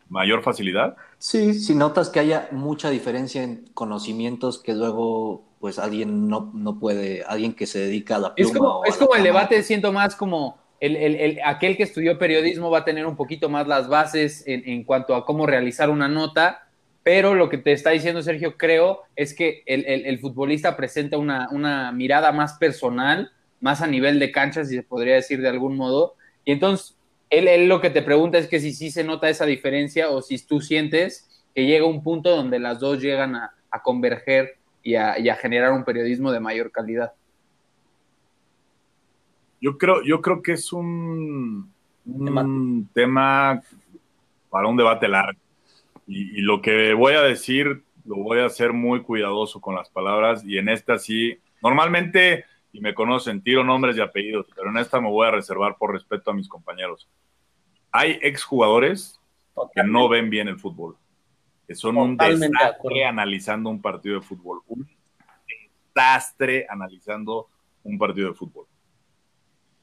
[0.07, 0.95] mayor facilidad?
[1.23, 6.79] Sí, si notas que haya mucha diferencia en conocimientos que luego pues alguien no, no
[6.79, 8.51] puede, alguien que se dedica a la pluma.
[8.51, 12.19] Es como, es como el debate, siento más como el, el, el, aquel que estudió
[12.19, 15.89] periodismo va a tener un poquito más las bases en, en, cuanto a cómo realizar
[15.89, 16.67] una nota,
[17.03, 21.93] pero lo que te está diciendo Sergio, creo, es que el, futbolista presenta una, una
[21.93, 23.31] mirada más personal,
[23.61, 26.97] más a nivel de cancha, si se podría decir de algún modo, y entonces,
[27.33, 30.43] él, lo que te pregunta es que si sí se nota esa diferencia o si
[30.45, 33.51] tú sientes que llega un punto donde las dos llegan a,
[33.83, 37.13] converger y a, generar un periodismo de mayor calidad.
[39.59, 41.71] Yo creo, yo creo que es un,
[42.93, 43.61] tema
[44.49, 45.39] para un debate largo.
[46.05, 49.89] Y, y, lo que voy a decir, lo voy a hacer muy cuidadoso con las
[49.89, 50.43] palabras.
[50.45, 54.99] Y en esta sí, normalmente y me conocen, tiro nombres y apellidos, pero en esta
[54.99, 57.07] me voy a reservar por respeto a mis compañeros.
[57.91, 59.21] Hay exjugadores
[59.75, 60.97] que no ven bien el fútbol,
[61.67, 64.89] que son un desastre analizando un partido de fútbol, un
[65.93, 67.47] desastre analizando
[67.83, 68.65] un partido de fútbol.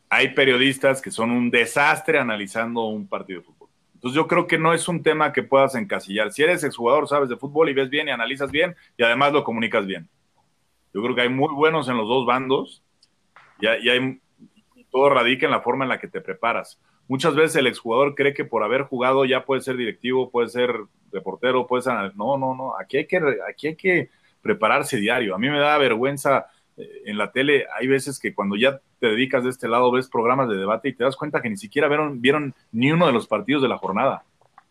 [0.08, 3.68] Hay periodistas que son un desastre analizando un partido de fútbol.
[3.94, 6.32] Entonces yo creo que no es un tema que puedas encasillar.
[6.32, 9.44] Si eres exjugador, sabes de fútbol y ves bien y analizas bien y además lo
[9.44, 10.08] comunicas bien
[10.92, 12.82] yo creo que hay muy buenos en los dos bandos
[13.60, 14.20] y, hay,
[14.90, 16.80] todo radica en la forma en la que te preparas.
[17.08, 20.74] Muchas veces el exjugador cree que por haber jugado ya puede ser directivo, puede ser
[21.12, 21.94] reportero, puede ser...
[22.16, 24.10] No, no, no, aquí hay que, aquí hay que
[24.42, 25.34] prepararse diario.
[25.34, 29.08] A mí me da vergüenza eh, en la tele, hay veces que cuando ya te
[29.08, 31.88] dedicas de este lado ves programas de debate y te das cuenta que ni siquiera
[31.88, 34.24] vieron, vieron ni uno de los partidos de la jornada.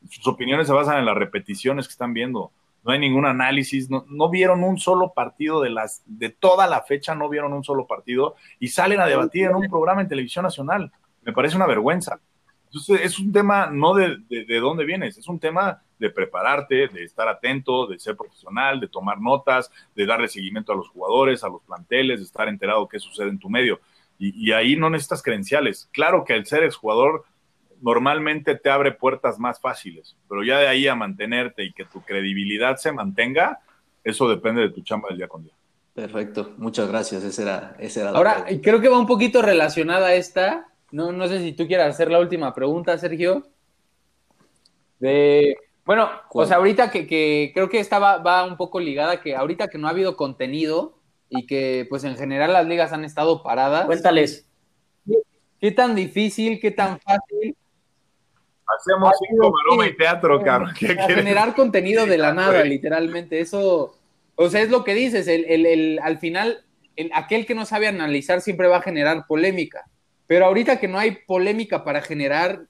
[0.09, 2.51] Sus opiniones se basan en las repeticiones que están viendo
[2.83, 7.13] no hay ningún análisis, no, vieron un solo partido de las de toda la fecha,
[7.15, 10.91] no vieron un solo partido y salen a debatir en un programa en televisión nacional.
[11.23, 12.19] Me parece una vergüenza.
[12.65, 17.03] Entonces, es un tema no de, de, dónde vienes, es un tema de prepararte, de
[17.03, 21.49] estar atento, de ser profesional, de tomar notas, de darle seguimiento a los jugadores, a
[21.49, 23.79] los planteles, de estar enterado de qué sucede en tu medio.
[24.19, 25.89] Y, y ahí no necesitas credenciales.
[25.91, 27.25] Claro que el ser exjugador
[27.81, 32.01] normalmente te abre puertas más fáciles, pero ya de ahí a mantenerte y que tu
[32.01, 33.59] credibilidad se mantenga,
[34.03, 35.53] eso depende de tu chamba del día con día.
[35.93, 37.23] Perfecto, muchas gracias.
[37.23, 40.67] Ese era, ese era Ahora, creo que va un poquito relacionada a esta.
[40.91, 43.47] No, no sé si tú quieras hacer la última pregunta, Sergio.
[44.99, 49.67] De, bueno, pues ahorita que, que, creo que esta va, un poco ligada, que ahorita
[49.67, 53.85] que no ha habido contenido y que pues en general las ligas han estado paradas.
[53.85, 54.47] Cuéntales.
[55.59, 57.57] ¿Qué tan difícil, qué tan fácil
[58.77, 60.73] Hacemos cinco maroma y teatro, cabrón.
[60.75, 63.39] generar contenido de la nada, literalmente.
[63.39, 63.95] Eso,
[64.35, 65.27] o sea, es lo que dices.
[65.27, 66.63] El, al final,
[67.13, 69.85] aquel que no sabe analizar siempre va a generar polémica.
[70.27, 72.67] Pero ahorita que no hay polémica para generar,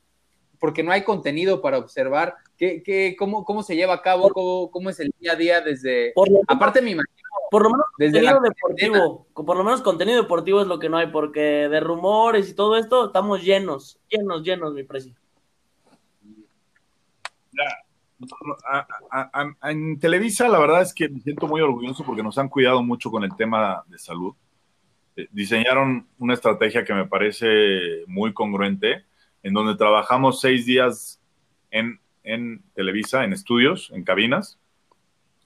[0.59, 4.29] porque no hay contenido para observar, ¿qué, qué, cómo, ¿cómo se lleva a cabo?
[4.29, 6.13] Cómo, ¿Cómo, es el día a día desde...
[6.47, 7.15] aparte, me imagino...
[7.51, 10.97] Por lo menos desde contenido deportivo, por lo menos contenido deportivo es lo que no
[10.97, 15.15] hay, porque de rumores y todo esto estamos llenos, llenos, llenos, mi precio
[19.63, 23.09] en Televisa la verdad es que me siento muy orgulloso porque nos han cuidado mucho
[23.11, 24.35] con el tema de salud.
[25.15, 29.05] Eh, diseñaron una estrategia que me parece muy congruente,
[29.43, 31.21] en donde trabajamos seis días
[31.71, 34.59] en, en Televisa, en estudios, en cabinas,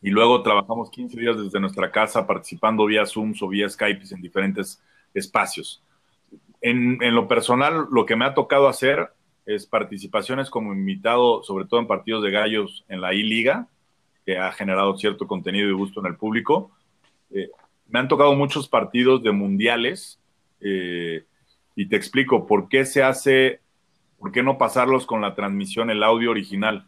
[0.02, 4.22] y luego trabajamos 15 días desde nuestra casa participando vía Zoom o vía Skype en
[4.22, 5.82] diferentes espacios.
[6.60, 9.14] En, en, lo personal, lo que me ha tocado hacer
[9.46, 13.68] es participaciones como invitado, sobre todo en partidos de gallos en la I-Liga,
[14.26, 16.72] que ha generado cierto contenido y gusto en el público.
[17.32, 17.50] Eh,
[17.88, 20.20] me han tocado muchos partidos de mundiales
[20.62, 21.26] eh,
[21.76, 23.60] y te explico por qué se hace,
[24.18, 26.88] por qué no pasarlos con la transmisión, el audio original.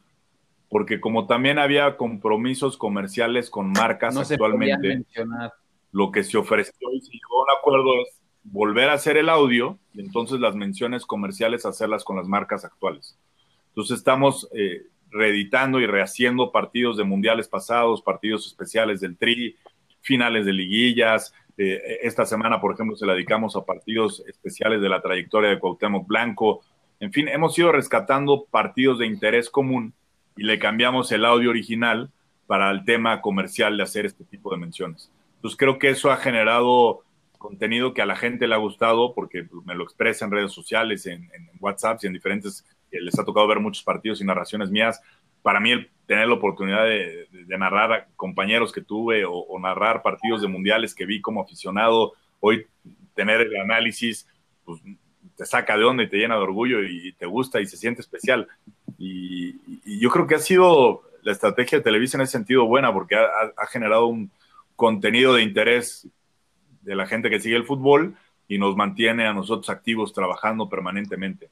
[0.69, 5.05] Porque como también había compromisos comerciales con marcas actualmente,
[5.91, 9.29] lo que se ofreció y se llegó a un acuerdo es volver a hacer el
[9.29, 13.17] audio y entonces las menciones comerciales hacerlas con las marcas actuales.
[13.69, 19.55] Entonces estamos eh, reeditando y rehaciendo partidos de mundiales pasados, partidos especiales del Tri,
[20.01, 21.33] finales de liguillas.
[21.57, 25.59] Eh, esta semana, por ejemplo, se la dedicamos a partidos especiales de la trayectoria de
[25.59, 26.61] Cuauhtémoc Blanco.
[26.99, 29.93] En fin, hemos ido rescatando partidos de interés común
[30.37, 32.11] y le cambiamos el audio original
[32.45, 35.11] para el tema comercial de hacer este tipo de menciones.
[35.37, 37.04] Entonces creo que eso ha generado
[37.45, 41.05] contenido que a la gente le ha gustado porque me lo expresa en redes sociales,
[41.05, 41.29] en,
[41.59, 45.01] WhatsApp y en diferentes, les ha tocado ver muchos partidos y narraciones mías.
[45.41, 47.27] Para mí el tener la oportunidad de,
[47.57, 52.65] narrar a compañeros que tuve o, narrar partidos de mundiales que vi como aficionado, hoy
[53.13, 54.27] tener el análisis,
[54.63, 54.81] pues
[55.35, 58.01] te saca de onda y te llena de orgullo y, te gusta y se siente
[58.01, 58.47] especial.
[58.97, 63.15] Y, yo creo que ha sido la estrategia de Televisa en ese sentido buena porque
[63.15, 64.31] ha, ha generado un
[64.75, 66.07] contenido de interés
[66.85, 68.15] de la gente que sigue el fútbol
[68.47, 71.49] y nos mantiene a nosotros activos trabajando permanentemente.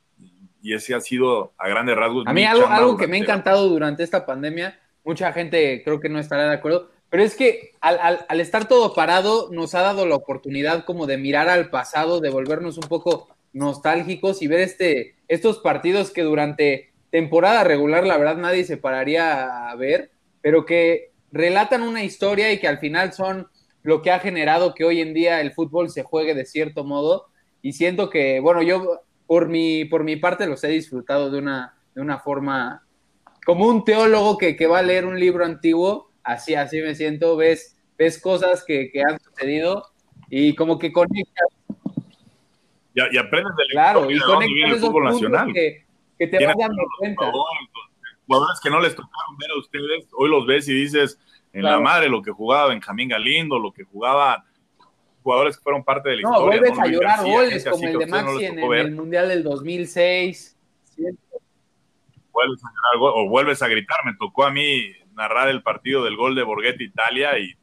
[0.61, 2.25] Y ese ha sido a grandes rasgos.
[2.27, 6.07] A mí algo, algo que me ha encantado durante esta pandemia, mucha gente creo que
[6.07, 10.05] no estará de acuerdo, pero es que al, al, estar todo parado nos ha dado
[10.05, 15.15] la oportunidad como de mirar al pasado, de volvernos un poco nostálgicos y ver este,
[15.27, 20.11] estos partidos que durante temporada regular, la verdad, nadie se pararía a ver,
[20.41, 23.47] pero que relatan una historia y que al final son
[23.83, 27.27] lo que ha generado que hoy en día el fútbol se juegue de cierto modo.
[27.61, 31.75] Y siento que, bueno, yo por mi, por mi parte los he disfrutado de una,
[31.93, 32.83] de una forma
[33.45, 37.35] como un teólogo que, que va a leer un libro antiguo, así, así me siento,
[37.35, 39.85] ves, ves cosas que, que han sucedido
[40.29, 41.47] y como que conectas.
[42.95, 45.51] Y, aprendes del claro, y conectas el fútbol nacional.
[45.53, 45.85] Que,
[46.17, 47.31] que te vas dando cuenta.
[48.25, 51.19] Jugadores que no les tocaron ver a ustedes, hoy los ves y dices,
[51.53, 54.43] en la madre, lo que jugaba Benjamín Galindo, lo que jugaba
[55.21, 56.59] jugadores que fueron parte de la no, historia.
[56.59, 60.57] Vuelves a llorar goles como el de Maxi en el, Mundial del 2006.
[62.31, 63.97] Vuelves a llorar o vuelves a gritar.
[64.03, 67.55] Me tocó a mí narrar el partido del gol de Borghetti Italia y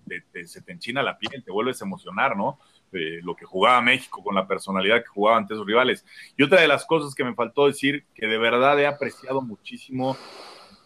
[0.46, 2.58] se te enchina la piel, te vuelves a emocionar, ¿no?
[2.92, 6.04] lo que jugaba México con la personalidad que jugaba ante sus rivales.
[6.36, 10.16] Y otra de las cosas que me faltó decir, que de verdad he apreciado muchísimo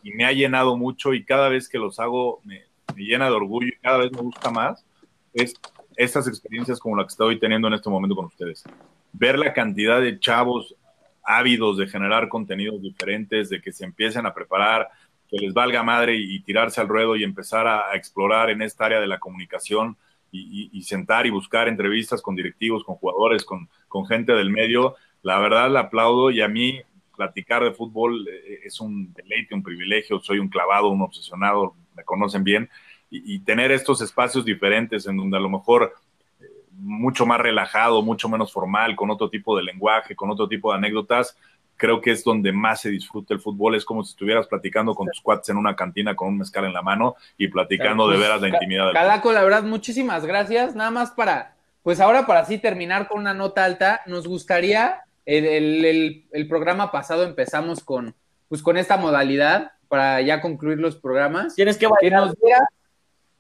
[0.03, 2.65] y me ha llenado mucho y cada vez que los hago me,
[2.95, 4.85] me llena de orgullo y cada vez me gusta más,
[5.33, 5.55] es
[5.97, 8.65] estas experiencias como la que estoy teniendo en este momento con ustedes.
[9.13, 10.75] Ver la cantidad de chavos
[11.23, 14.89] ávidos de generar contenidos diferentes, de que se empiecen a preparar,
[15.29, 19.01] que les valga madre y, tirarse al ruedo y empezar a, explorar en esta área
[19.01, 19.97] de la comunicación
[20.31, 24.97] y, sentar y buscar entrevistas con directivos, con jugadores, con, con gente del medio.
[25.23, 26.81] La verdad la aplaudo y a mí
[27.17, 32.05] platicar de fútbol eh, es un deleite, un privilegio, soy un clavado, un obsesionado, me
[32.05, 32.69] conocen bien,
[33.11, 35.95] y, tener estos espacios diferentes en donde a lo mejor
[36.41, 40.73] eh, mucho más relajado, mucho menos formal, con otro tipo de lenguaje, con otro tipo
[40.73, 41.37] de anécdotas,
[41.77, 43.75] creo que es donde más se disfruta el fútbol.
[43.75, 46.73] Es como si estuvieras platicando con tus cuates en una cantina con un mezcal en
[46.73, 48.93] la mano y platicando de veras la intimidad.
[48.93, 50.75] Calaco, la verdad, muchísimas gracias.
[50.75, 56.25] Nada más para, pues ahora para así terminar con una nota alta, nos gustaría, el,
[56.31, 58.15] el programa pasado empezamos con,
[58.49, 61.55] pues con esta modalidad para ya concluir los programas.
[61.55, 62.35] Tienes que bailar.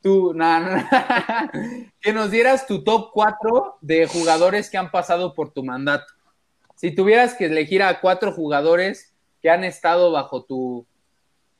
[0.00, 0.34] tu,
[2.00, 6.12] que nos dieras tu top 4 de jugadores que han pasado por tu mandato.
[6.76, 10.86] Si tuvieras que elegir a cuatro jugadores que han estado bajo tu,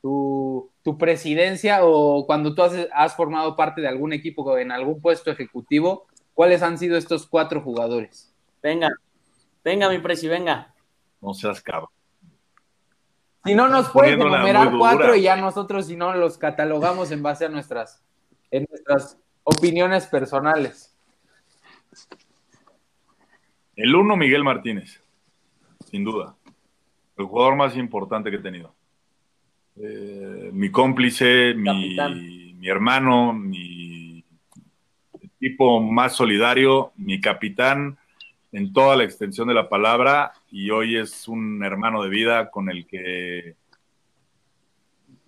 [0.01, 5.31] tu, presidencia o cuando tú has, has, formado parte de algún equipo en algún puesto
[5.31, 8.31] ejecutivo, ¿cuáles han sido estos cuatro jugadores?
[8.61, 8.89] Venga,
[9.63, 10.73] venga mi presi, venga.
[11.21, 11.94] No seas cabrón.
[13.45, 17.45] Si no nos puedes enumerar cuatro y ya nosotros si no los catalogamos en base
[17.45, 18.03] a nuestras,
[18.49, 20.97] en nuestras opiniones personales.
[23.75, 24.99] El uno, Miguel Martínez,
[25.91, 26.35] sin duda.
[27.17, 28.73] El jugador más importante que he tenido.
[29.77, 31.95] Eh, mi cómplice, mi,
[32.55, 34.23] mi, hermano, mi
[35.37, 37.97] tipo más solidario, mi capitán
[38.51, 42.69] en toda la extensión de la palabra y hoy es un hermano de vida con
[42.69, 43.57] el que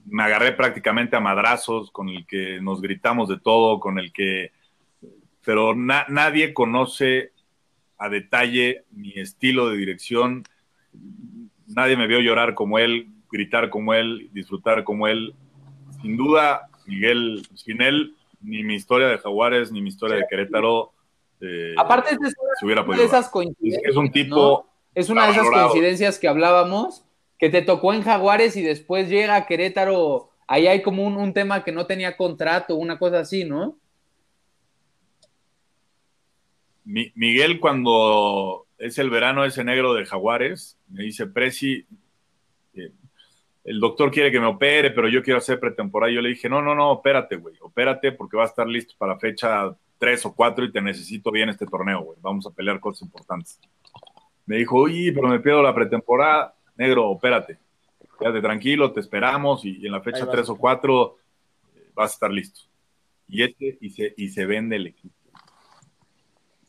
[0.05, 4.53] me agarré prácticamente a madrazos, con el que nos gritamos de todo, con el que...
[5.43, 7.33] Pero nadie conoce
[7.97, 10.43] a detalle mi estilo de dirección.
[11.75, 15.35] Nadie me vio llorar como él, gritar como él, disfrutar como él.
[16.01, 20.93] Sin duda, Miguel, sin él, ni mi historia de Jaguares, ni mi historia de Querétaro.
[21.41, 23.83] Eh, Aparte, es de esas coincidencias.
[23.83, 24.76] Es un tipo.
[24.97, 27.05] Es una de esas coincidencias que hablábamos,
[27.37, 30.31] que te tocó en Jaguares y después llega a Querétaro.
[30.47, 33.77] Ahí hay como un, tema que no tenía contrato, una cosa así, ¿no?
[36.83, 41.85] Miguel, cuando es el verano ese negro de Jaguares, me dice, Presi,
[42.73, 42.91] eh,
[43.65, 46.11] el doctor quiere que me opere, pero yo quiero hacer pretemporada.
[46.11, 49.19] Yo le dije, no, no, no, opérate, güey, opérate porque va a estar listo para
[49.19, 52.17] fecha tres o cuatro y te necesito bien este torneo, güey.
[52.19, 53.59] Vamos a pelear cosas importantes
[54.47, 56.55] me dijo, oye, pero me pierdo la pretemporada.
[56.77, 57.57] Negro, espérate,
[58.17, 61.17] quédate tranquilo, te esperamos y, en la fecha 3 o 4
[61.75, 62.61] eh, vas a estar listo.
[63.27, 65.13] Y este, y se, y se vende el equipo.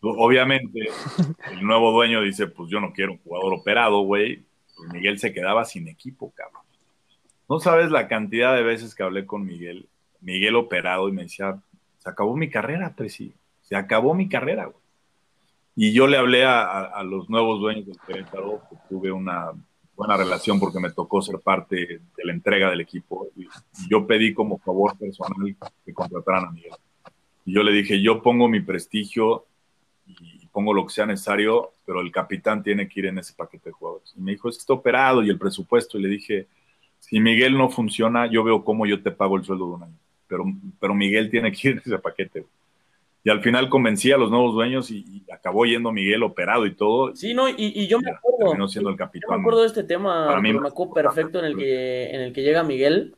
[0.01, 0.89] Obviamente,
[1.53, 4.45] el nuevo dueño dice, pues yo no quiero un jugador operado, güey.
[4.77, 6.63] Pues Miguel se quedaba sin equipo, cabrón.
[7.49, 9.89] No sabes la cantidad de veces que hablé con Miguel,
[10.21, 11.61] Miguel operado, y me decía,
[11.99, 13.33] se acabó mi carrera, Presi.
[13.63, 14.88] Se acabó mi carrera, güey.
[15.81, 19.53] Y yo le hablé a, los nuevos dueños del Querétaro, que tuve una
[19.95, 23.29] buena relación porque me tocó ser parte de la entrega del equipo.
[23.37, 23.47] Y,
[23.89, 25.55] yo pedí como favor personal
[25.85, 26.73] que contrataran a Miguel.
[27.45, 29.47] Y yo le dije, yo pongo mi prestigio
[30.05, 33.69] y pongo lo que sea necesario, pero el capitán tiene que ir en ese paquete
[33.69, 34.13] de jugadores.
[34.17, 35.97] Y me dijo, es que está operado y el presupuesto.
[35.97, 36.49] Y le dije,
[36.99, 39.99] si Miguel no funciona, yo veo cómo yo te pago el sueldo de un año.
[40.27, 40.45] Pero,
[40.81, 42.47] pero Miguel tiene que ir en ese paquete.
[43.25, 46.75] Y al final convencí a los nuevos dueños y, y acabó yendo Miguel operado y
[46.75, 47.15] todo.
[47.15, 48.39] Sí, no, y, y yo me acuerdo.
[48.47, 49.37] terminó siendo el Yo capitán.
[49.37, 52.33] me acuerdo de este tema, Para mí- me acuerdo perfecto en el que en el
[52.33, 53.15] que llega Miguel.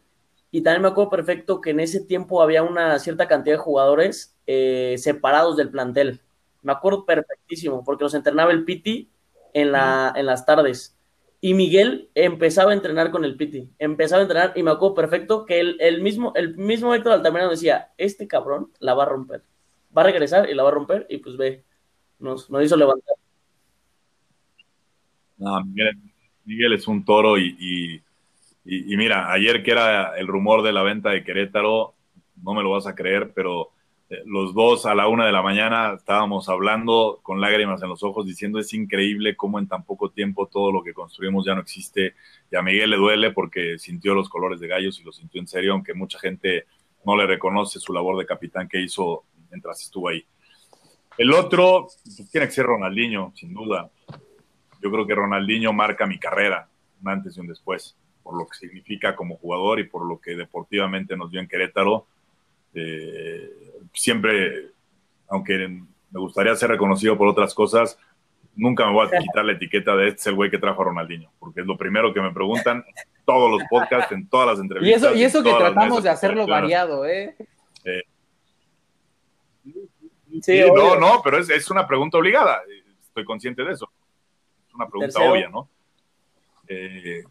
[0.53, 4.37] Y también me acuerdo perfecto que en ese tiempo había una cierta cantidad de jugadores
[4.49, 6.21] eh, separados del plantel.
[6.63, 9.09] Me acuerdo perfectísimo, porque los entrenaba el Piti
[9.55, 10.97] en, la, en las tardes.
[11.41, 13.71] Y Miguel empezaba a entrenar con el Piti.
[13.79, 17.51] Empezaba a entrenar y me acuerdo perfecto que el, el mismo, el mismo Héctor Altamirano
[17.53, 19.45] decía, este cabrón la va a romper.
[19.97, 21.07] Va a regresar y la va a romper.
[21.09, 21.65] Y pues ve,
[22.19, 23.15] nos, nos hizo levantar.
[25.39, 25.65] No,
[26.45, 27.95] Miguel, es un toro y, y,
[28.65, 31.95] y- y mira, ayer que era el rumor de la venta de Querétaro,
[32.43, 33.71] no me lo vas a creer, pero
[34.11, 38.03] eh, los dos a la una de la mañana estábamos hablando con lágrimas en los
[38.03, 41.61] ojos diciendo es increíble cómo en tan poco tiempo todo lo que construimos ya no
[41.63, 42.15] existe
[42.51, 45.47] y a Miguel le duele porque sintió los colores de gallos y lo sintió en
[45.49, 46.67] serio, aunque mucha gente
[47.05, 50.25] no le reconoce su labor de capitán que hizo mientras estuvo ahí.
[51.19, 53.91] El otro pues, tiene que ser Ronaldinho, sin duda
[54.81, 56.69] yo creo que Ronaldinho marca mi carrera,
[57.03, 60.35] un antes y un después, por lo que significa como jugador y por lo que
[60.35, 62.07] deportivamente nos dio en Querétaro.
[62.75, 63.51] Eh,
[63.93, 64.71] siempre,
[65.29, 67.99] aunque me gustaría ser reconocido por otras cosas,
[68.57, 70.87] nunca me voy a quitar la etiqueta de este es el güey que trajo a
[70.87, 74.59] Ronaldinho, porque es lo primero que me preguntan en todos los podcasts, en todas las
[74.59, 75.03] Y entrevistas.
[75.03, 77.37] eso, y eso que tratamos de hacerlo variado, ¿eh?
[77.85, 77.91] Sí,
[80.43, 82.61] Sí, no, no, pero es, es una pregunta obligada.
[83.03, 83.91] Estoy consciente de eso.
[84.69, 85.33] Es una pregunta Tercero.
[85.33, 85.69] obvia, ¿no?
[86.69, 87.23] Eh,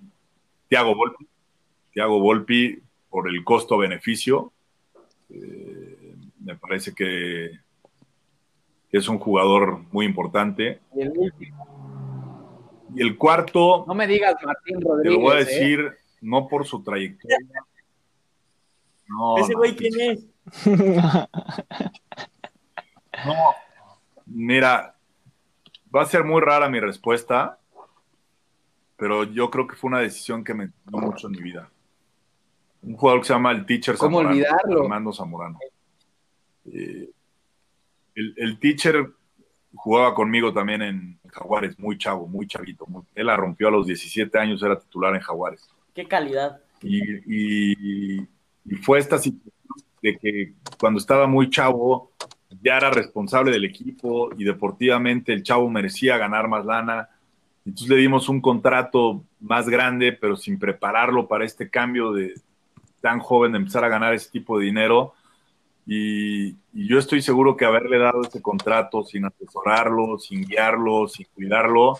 [0.67, 1.27] Tiago Volpi.
[1.91, 2.79] Tiago Volpi,
[3.09, 4.51] por el costo-beneficio,
[5.29, 7.51] eh, me parece que
[8.91, 10.79] es un jugador muy importante.
[10.95, 11.65] Y el último.
[12.95, 15.13] Y el cuarto, No me digas Martín te Rodríguez.
[15.17, 15.45] lo voy a ¿eh?
[15.45, 15.91] decir,
[16.21, 17.37] no por su trayectoria.
[19.11, 20.27] No, ¿Ese no, güey quién es?
[23.25, 23.33] No,
[24.25, 24.95] mira,
[25.95, 27.59] va a ser muy rara mi respuesta,
[28.97, 31.69] pero yo creo que fue una decisión que me enseñó mucho en mi vida.
[32.81, 34.81] Un jugador que se llama el Teacher ¿Cómo Zamorano, olvidarlo?
[34.81, 35.59] Fernando Zamorano.
[36.71, 37.09] Eh,
[38.15, 39.09] el, el Teacher
[39.75, 42.85] jugaba conmigo también en Jaguares, muy chavo, muy chavito.
[42.87, 45.69] muy- él la rompió a los 17 años, era titular en Jaguares.
[45.93, 46.61] Qué calidad.
[46.81, 48.27] Y, y-
[48.65, 49.53] y fue esta situación
[50.01, 52.11] de que cuando estaba muy chavo
[52.61, 57.09] ya era responsable del equipo y deportivamente el chavo merecía ganar más lana.
[57.65, 62.33] Entonces le dimos un contrato más grande, pero sin prepararlo para este cambio de
[63.01, 65.13] tan joven de empezar a ganar ese tipo de dinero.
[65.85, 71.99] Y, yo estoy seguro que haberle dado ese contrato sin asesorarlo, sin guiarlo, sin cuidarlo,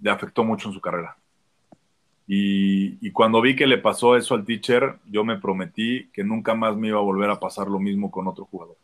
[0.00, 1.16] le afectó mucho en su carrera.
[2.32, 6.76] Y cuando vi que le pasó eso al teacher, yo me prometí que nunca más
[6.76, 8.76] me iba a volver a pasar lo mismo con otro jugador.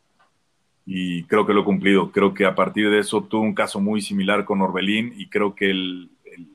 [0.86, 2.12] Y creo que lo he cumplido.
[2.12, 5.54] Creo que a partir de eso tuve un caso muy similar con Orbelín y creo
[5.54, 6.10] que el-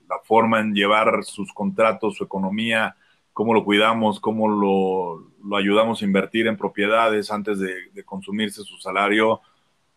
[0.09, 2.95] la forma en llevar sus contratos, su economía,
[3.33, 9.41] cómo lo cuidamos, cómo lo, ayudamos a invertir en propiedades antes de, consumirse su salario,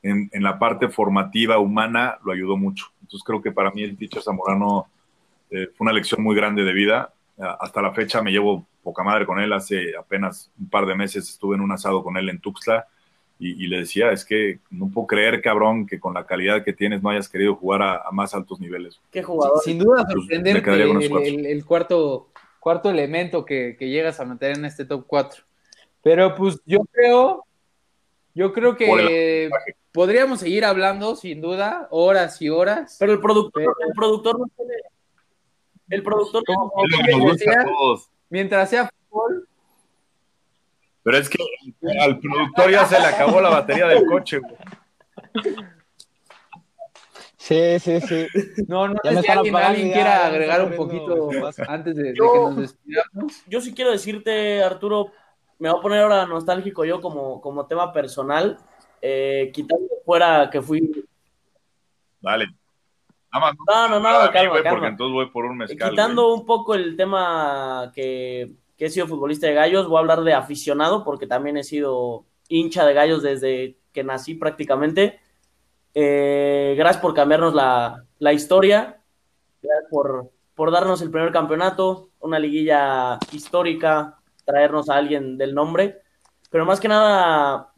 [0.03, 2.87] en, la parte formativa humana, lo ayudó mucho.
[3.01, 4.87] Entonces creo que para mí el teacher Zamorano
[5.51, 7.12] eh, fue una lección muy grande de vida.
[7.61, 9.53] Hasta la fecha me llevo poca madre con él.
[9.53, 12.87] Hace apenas un par de meses estuve en un asado con él en Tuxtla
[13.39, 16.72] y, y le decía, es que no puedo creer, cabrón, que con la calidad que
[16.72, 19.01] tienes no hayas querido jugar a, a más altos niveles.
[19.11, 19.61] Qué jugador.
[19.62, 21.20] Sin duda Pues, sorprendente el, cuatro.
[21.20, 22.28] el- el cuarto,
[22.61, 25.43] cuarto elemento que, que llegas a meter en este top 4.
[26.03, 27.45] Pero pues yo creo,
[28.35, 29.51] yo creo que
[29.93, 32.97] podríamos seguir hablando, sin duda, horas y horas.
[33.01, 34.72] Pero el productor, Pero- el productor no tiene.
[35.91, 36.72] El productor ¿Cómo?
[36.76, 38.09] no- a todos.
[38.30, 38.91] Mientras sea
[41.05, 41.38] Pero es que
[42.00, 44.38] al productor ya se le acabó la batería del coche.
[44.40, 44.55] güey.
[47.36, 48.26] Sí, sí, sí.
[48.68, 51.28] no, no Ya sé me si alguien, alguien quiera agregar un poquito
[51.68, 53.42] antes de, de Yo- que nos despidamos.
[53.46, 55.11] yo sí quiero decirte, Arturo,
[55.59, 58.59] me voy a poner ahora nostálgico yo como, como tema personal,
[59.02, 61.05] eh, quitando fuera que fui.
[62.20, 62.46] Dale.
[63.30, 63.55] Nada más.
[63.68, 64.88] No, no, no, calma, güey, Porque calma.
[64.88, 65.90] entonces voy por un mezcal.
[65.90, 66.40] Quitando güey.
[66.40, 70.34] un poco el tema que, que he sido futbolista de gallos, voy a hablar de
[70.34, 75.20] aficionado, porque también he sido hincha de gallos desde que nací prácticamente.
[75.94, 79.00] Eh, gracias por cambiarnos la, la historia,
[79.62, 86.02] gracias por, por darnos el primer campeonato, una liguilla histórica, traernos a alguien del nombre,
[86.50, 87.72] pero más que nada,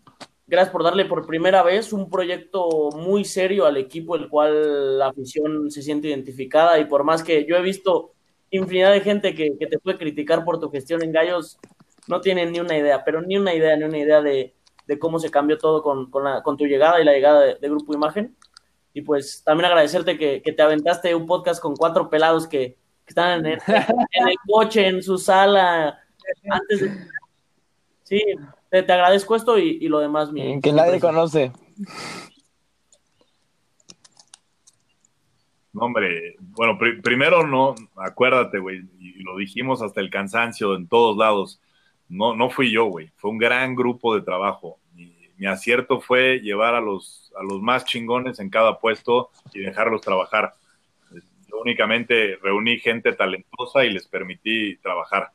[0.46, 5.08] gracias por darle por primera vez un proyecto muy serio al equipo, el cual la
[5.08, 6.78] afición se siente identificada.
[6.78, 8.12] Y por más que yo he visto
[8.56, 11.58] infinidad de gente que, que te puede criticar por tu gestión en Gallos,
[12.06, 14.54] no tienen ni una idea, pero ni una idea, ni una idea de,
[14.86, 17.54] de cómo se cambió todo con, con, la, con tu llegada y la llegada de,
[17.56, 18.36] de Grupo Imagen.
[18.92, 23.10] Y pues también agradecerte que, que, te aventaste un podcast con cuatro pelados que, que
[23.10, 25.98] están en el, en el, coche, en su sala,
[26.48, 26.90] antes de...
[28.04, 28.22] Sí,
[28.70, 30.32] te, te agradezco esto y, y, lo demás.
[30.32, 31.52] Mi, que nadie conoce.
[35.76, 40.88] No, hombre, bueno, pr primero no, acuérdate, güey, y lo dijimos hasta el cansancio en
[40.88, 41.60] todos lados.
[42.08, 44.78] No, no fui yo, güey, fue un gran grupo de trabajo.
[44.94, 49.60] Mi, mi, acierto fue llevar a los, a los más chingones en cada puesto y
[49.60, 50.54] dejarlos trabajar.
[51.12, 55.28] Yo únicamente reuní gente talentosa y les permití trabajar.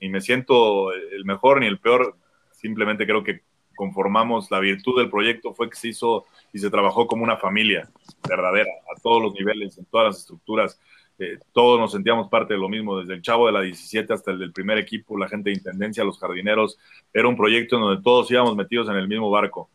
[0.00, 2.16] Y me siento el mejor ni el peor,
[2.52, 3.42] simplemente creo que
[3.74, 7.88] conformamos, la virtud del proyecto fue que se hizo y se trabajó como una familia
[8.28, 10.80] verdadera, a todos los niveles, en todas las estructuras.
[11.18, 14.32] Eh, todos nos sentíamos parte de lo mismo, desde el chavo de la 17 hasta
[14.32, 16.78] el del primer equipo, la gente de intendencia, los jardineros.
[17.12, 19.70] Era un proyecto en donde todos íbamos metidos en el mismo barco.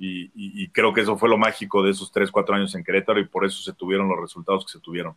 [0.00, 3.26] Y, creo que eso fue lo mágico de esos 3, 4 años en Querétaro y
[3.26, 5.16] por eso se tuvieron los resultados que se tuvieron.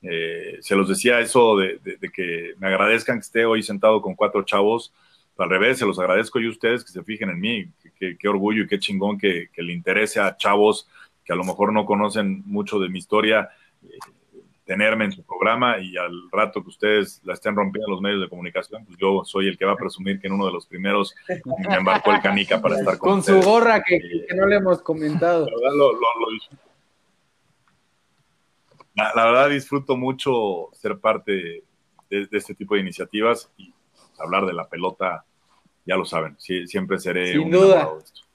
[0.00, 1.78] Eh, se los decía eso de,
[2.12, 4.92] que me agradezcan que esté hoy sentado con cuatro chavos.
[5.36, 7.66] Al revés, se los agradezco yo a ustedes que se fijen en mí.
[7.98, 10.88] Qué, qué orgullo y qué chingón que, que, le interese a chavos
[11.24, 13.48] que a lo mejor no conocen mucho de mi historia,
[13.82, 13.98] eh,
[14.64, 18.28] tenerme en su programa y al rato que ustedes la estén rompiendo los medios de
[18.28, 21.14] comunicación, pues yo soy el que va a presumir que en uno de los primeros
[21.68, 23.44] me embarcó el canica para estar con, con ustedes.
[23.44, 25.46] su gorra que, eh, que, no le hemos comentado.
[25.46, 26.26] La verdad, lo, lo, lo
[28.94, 33.72] la, la, verdad disfruto mucho ser parte de, de, este tipo de iniciativas y
[34.18, 35.24] hablar de la pelota,
[35.86, 37.88] ya lo saben, sí, siempre seré Sin un duda.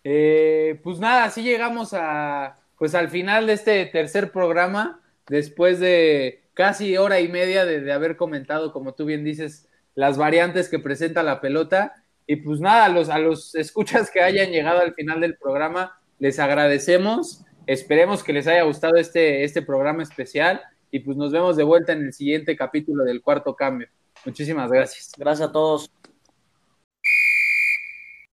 [0.03, 6.43] Eh, pues nada, así llegamos a pues al final de este tercer programa, después de
[6.53, 10.79] casi hora y media de, de, haber comentado, como tú bien dices, las variantes que
[10.79, 12.05] presenta la pelota.
[12.25, 15.99] Y pues nada, a los, a los escuchas que hayan llegado al final del programa,
[16.19, 17.43] les agradecemos.
[17.67, 21.91] Esperemos que les haya gustado este, este programa especial y pues nos vemos de vuelta
[21.91, 23.89] en el siguiente capítulo del cuarto cambio.
[24.25, 25.11] Muchísimas gracias.
[25.17, 25.89] Gracias a todos.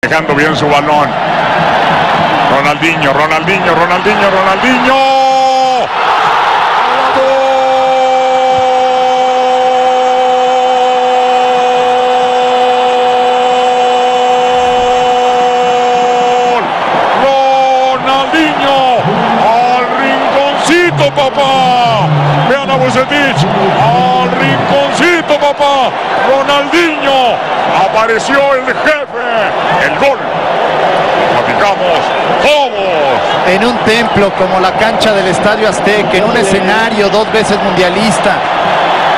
[0.02, 1.10] Dejando bien su balón.
[2.52, 4.96] Ronaldinho, Ronaldinho, Ronaldinho, Ronaldinho.
[15.96, 16.64] ¡Gol!
[18.04, 18.78] Ronaldinho
[19.44, 22.08] al rinconcito, papá.
[22.50, 23.42] Vean a Bucetich
[23.82, 25.90] al rinconcito, papá.
[26.30, 27.36] Ronaldinho
[27.86, 29.28] apareció el jefe,
[29.86, 30.20] el gol
[31.36, 32.00] platicamos
[32.42, 33.20] todos.
[33.56, 38.36] En un templo como la cancha del Estadio Azteca, en un escenario dos veces mundialista.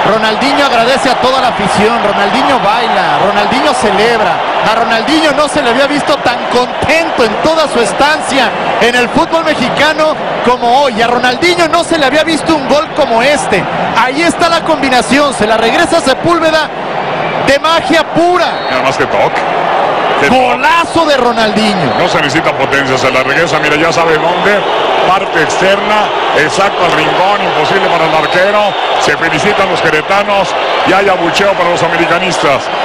[0.06, 4.38] Ronaldinho agradece a toda la afición, Ronaldinho baila, Ronaldinho celebra.
[4.72, 9.10] A Ronaldinho no se le había visto tan contento en toda su estancia en el
[9.10, 10.16] fútbol mexicano
[10.46, 11.02] como hoy.
[11.02, 13.64] A Ronaldinho no se le había visto un gol como este.
[14.00, 16.70] Ahí está la combinación, se la regresa Sepúlveda
[17.48, 18.46] de magia pura.
[18.70, 19.42] Nada más que toque.
[20.30, 21.94] Golazo de Ronaldinho.
[21.98, 24.60] No se necesita potencia, se la regresa, mira, ya sabe dónde.
[25.08, 28.74] Parte externa, exacto al rincón, imposible para el arquero.
[29.00, 30.54] Se felicitan los queretanos
[30.88, 32.68] y hay abucheo para los americanistas.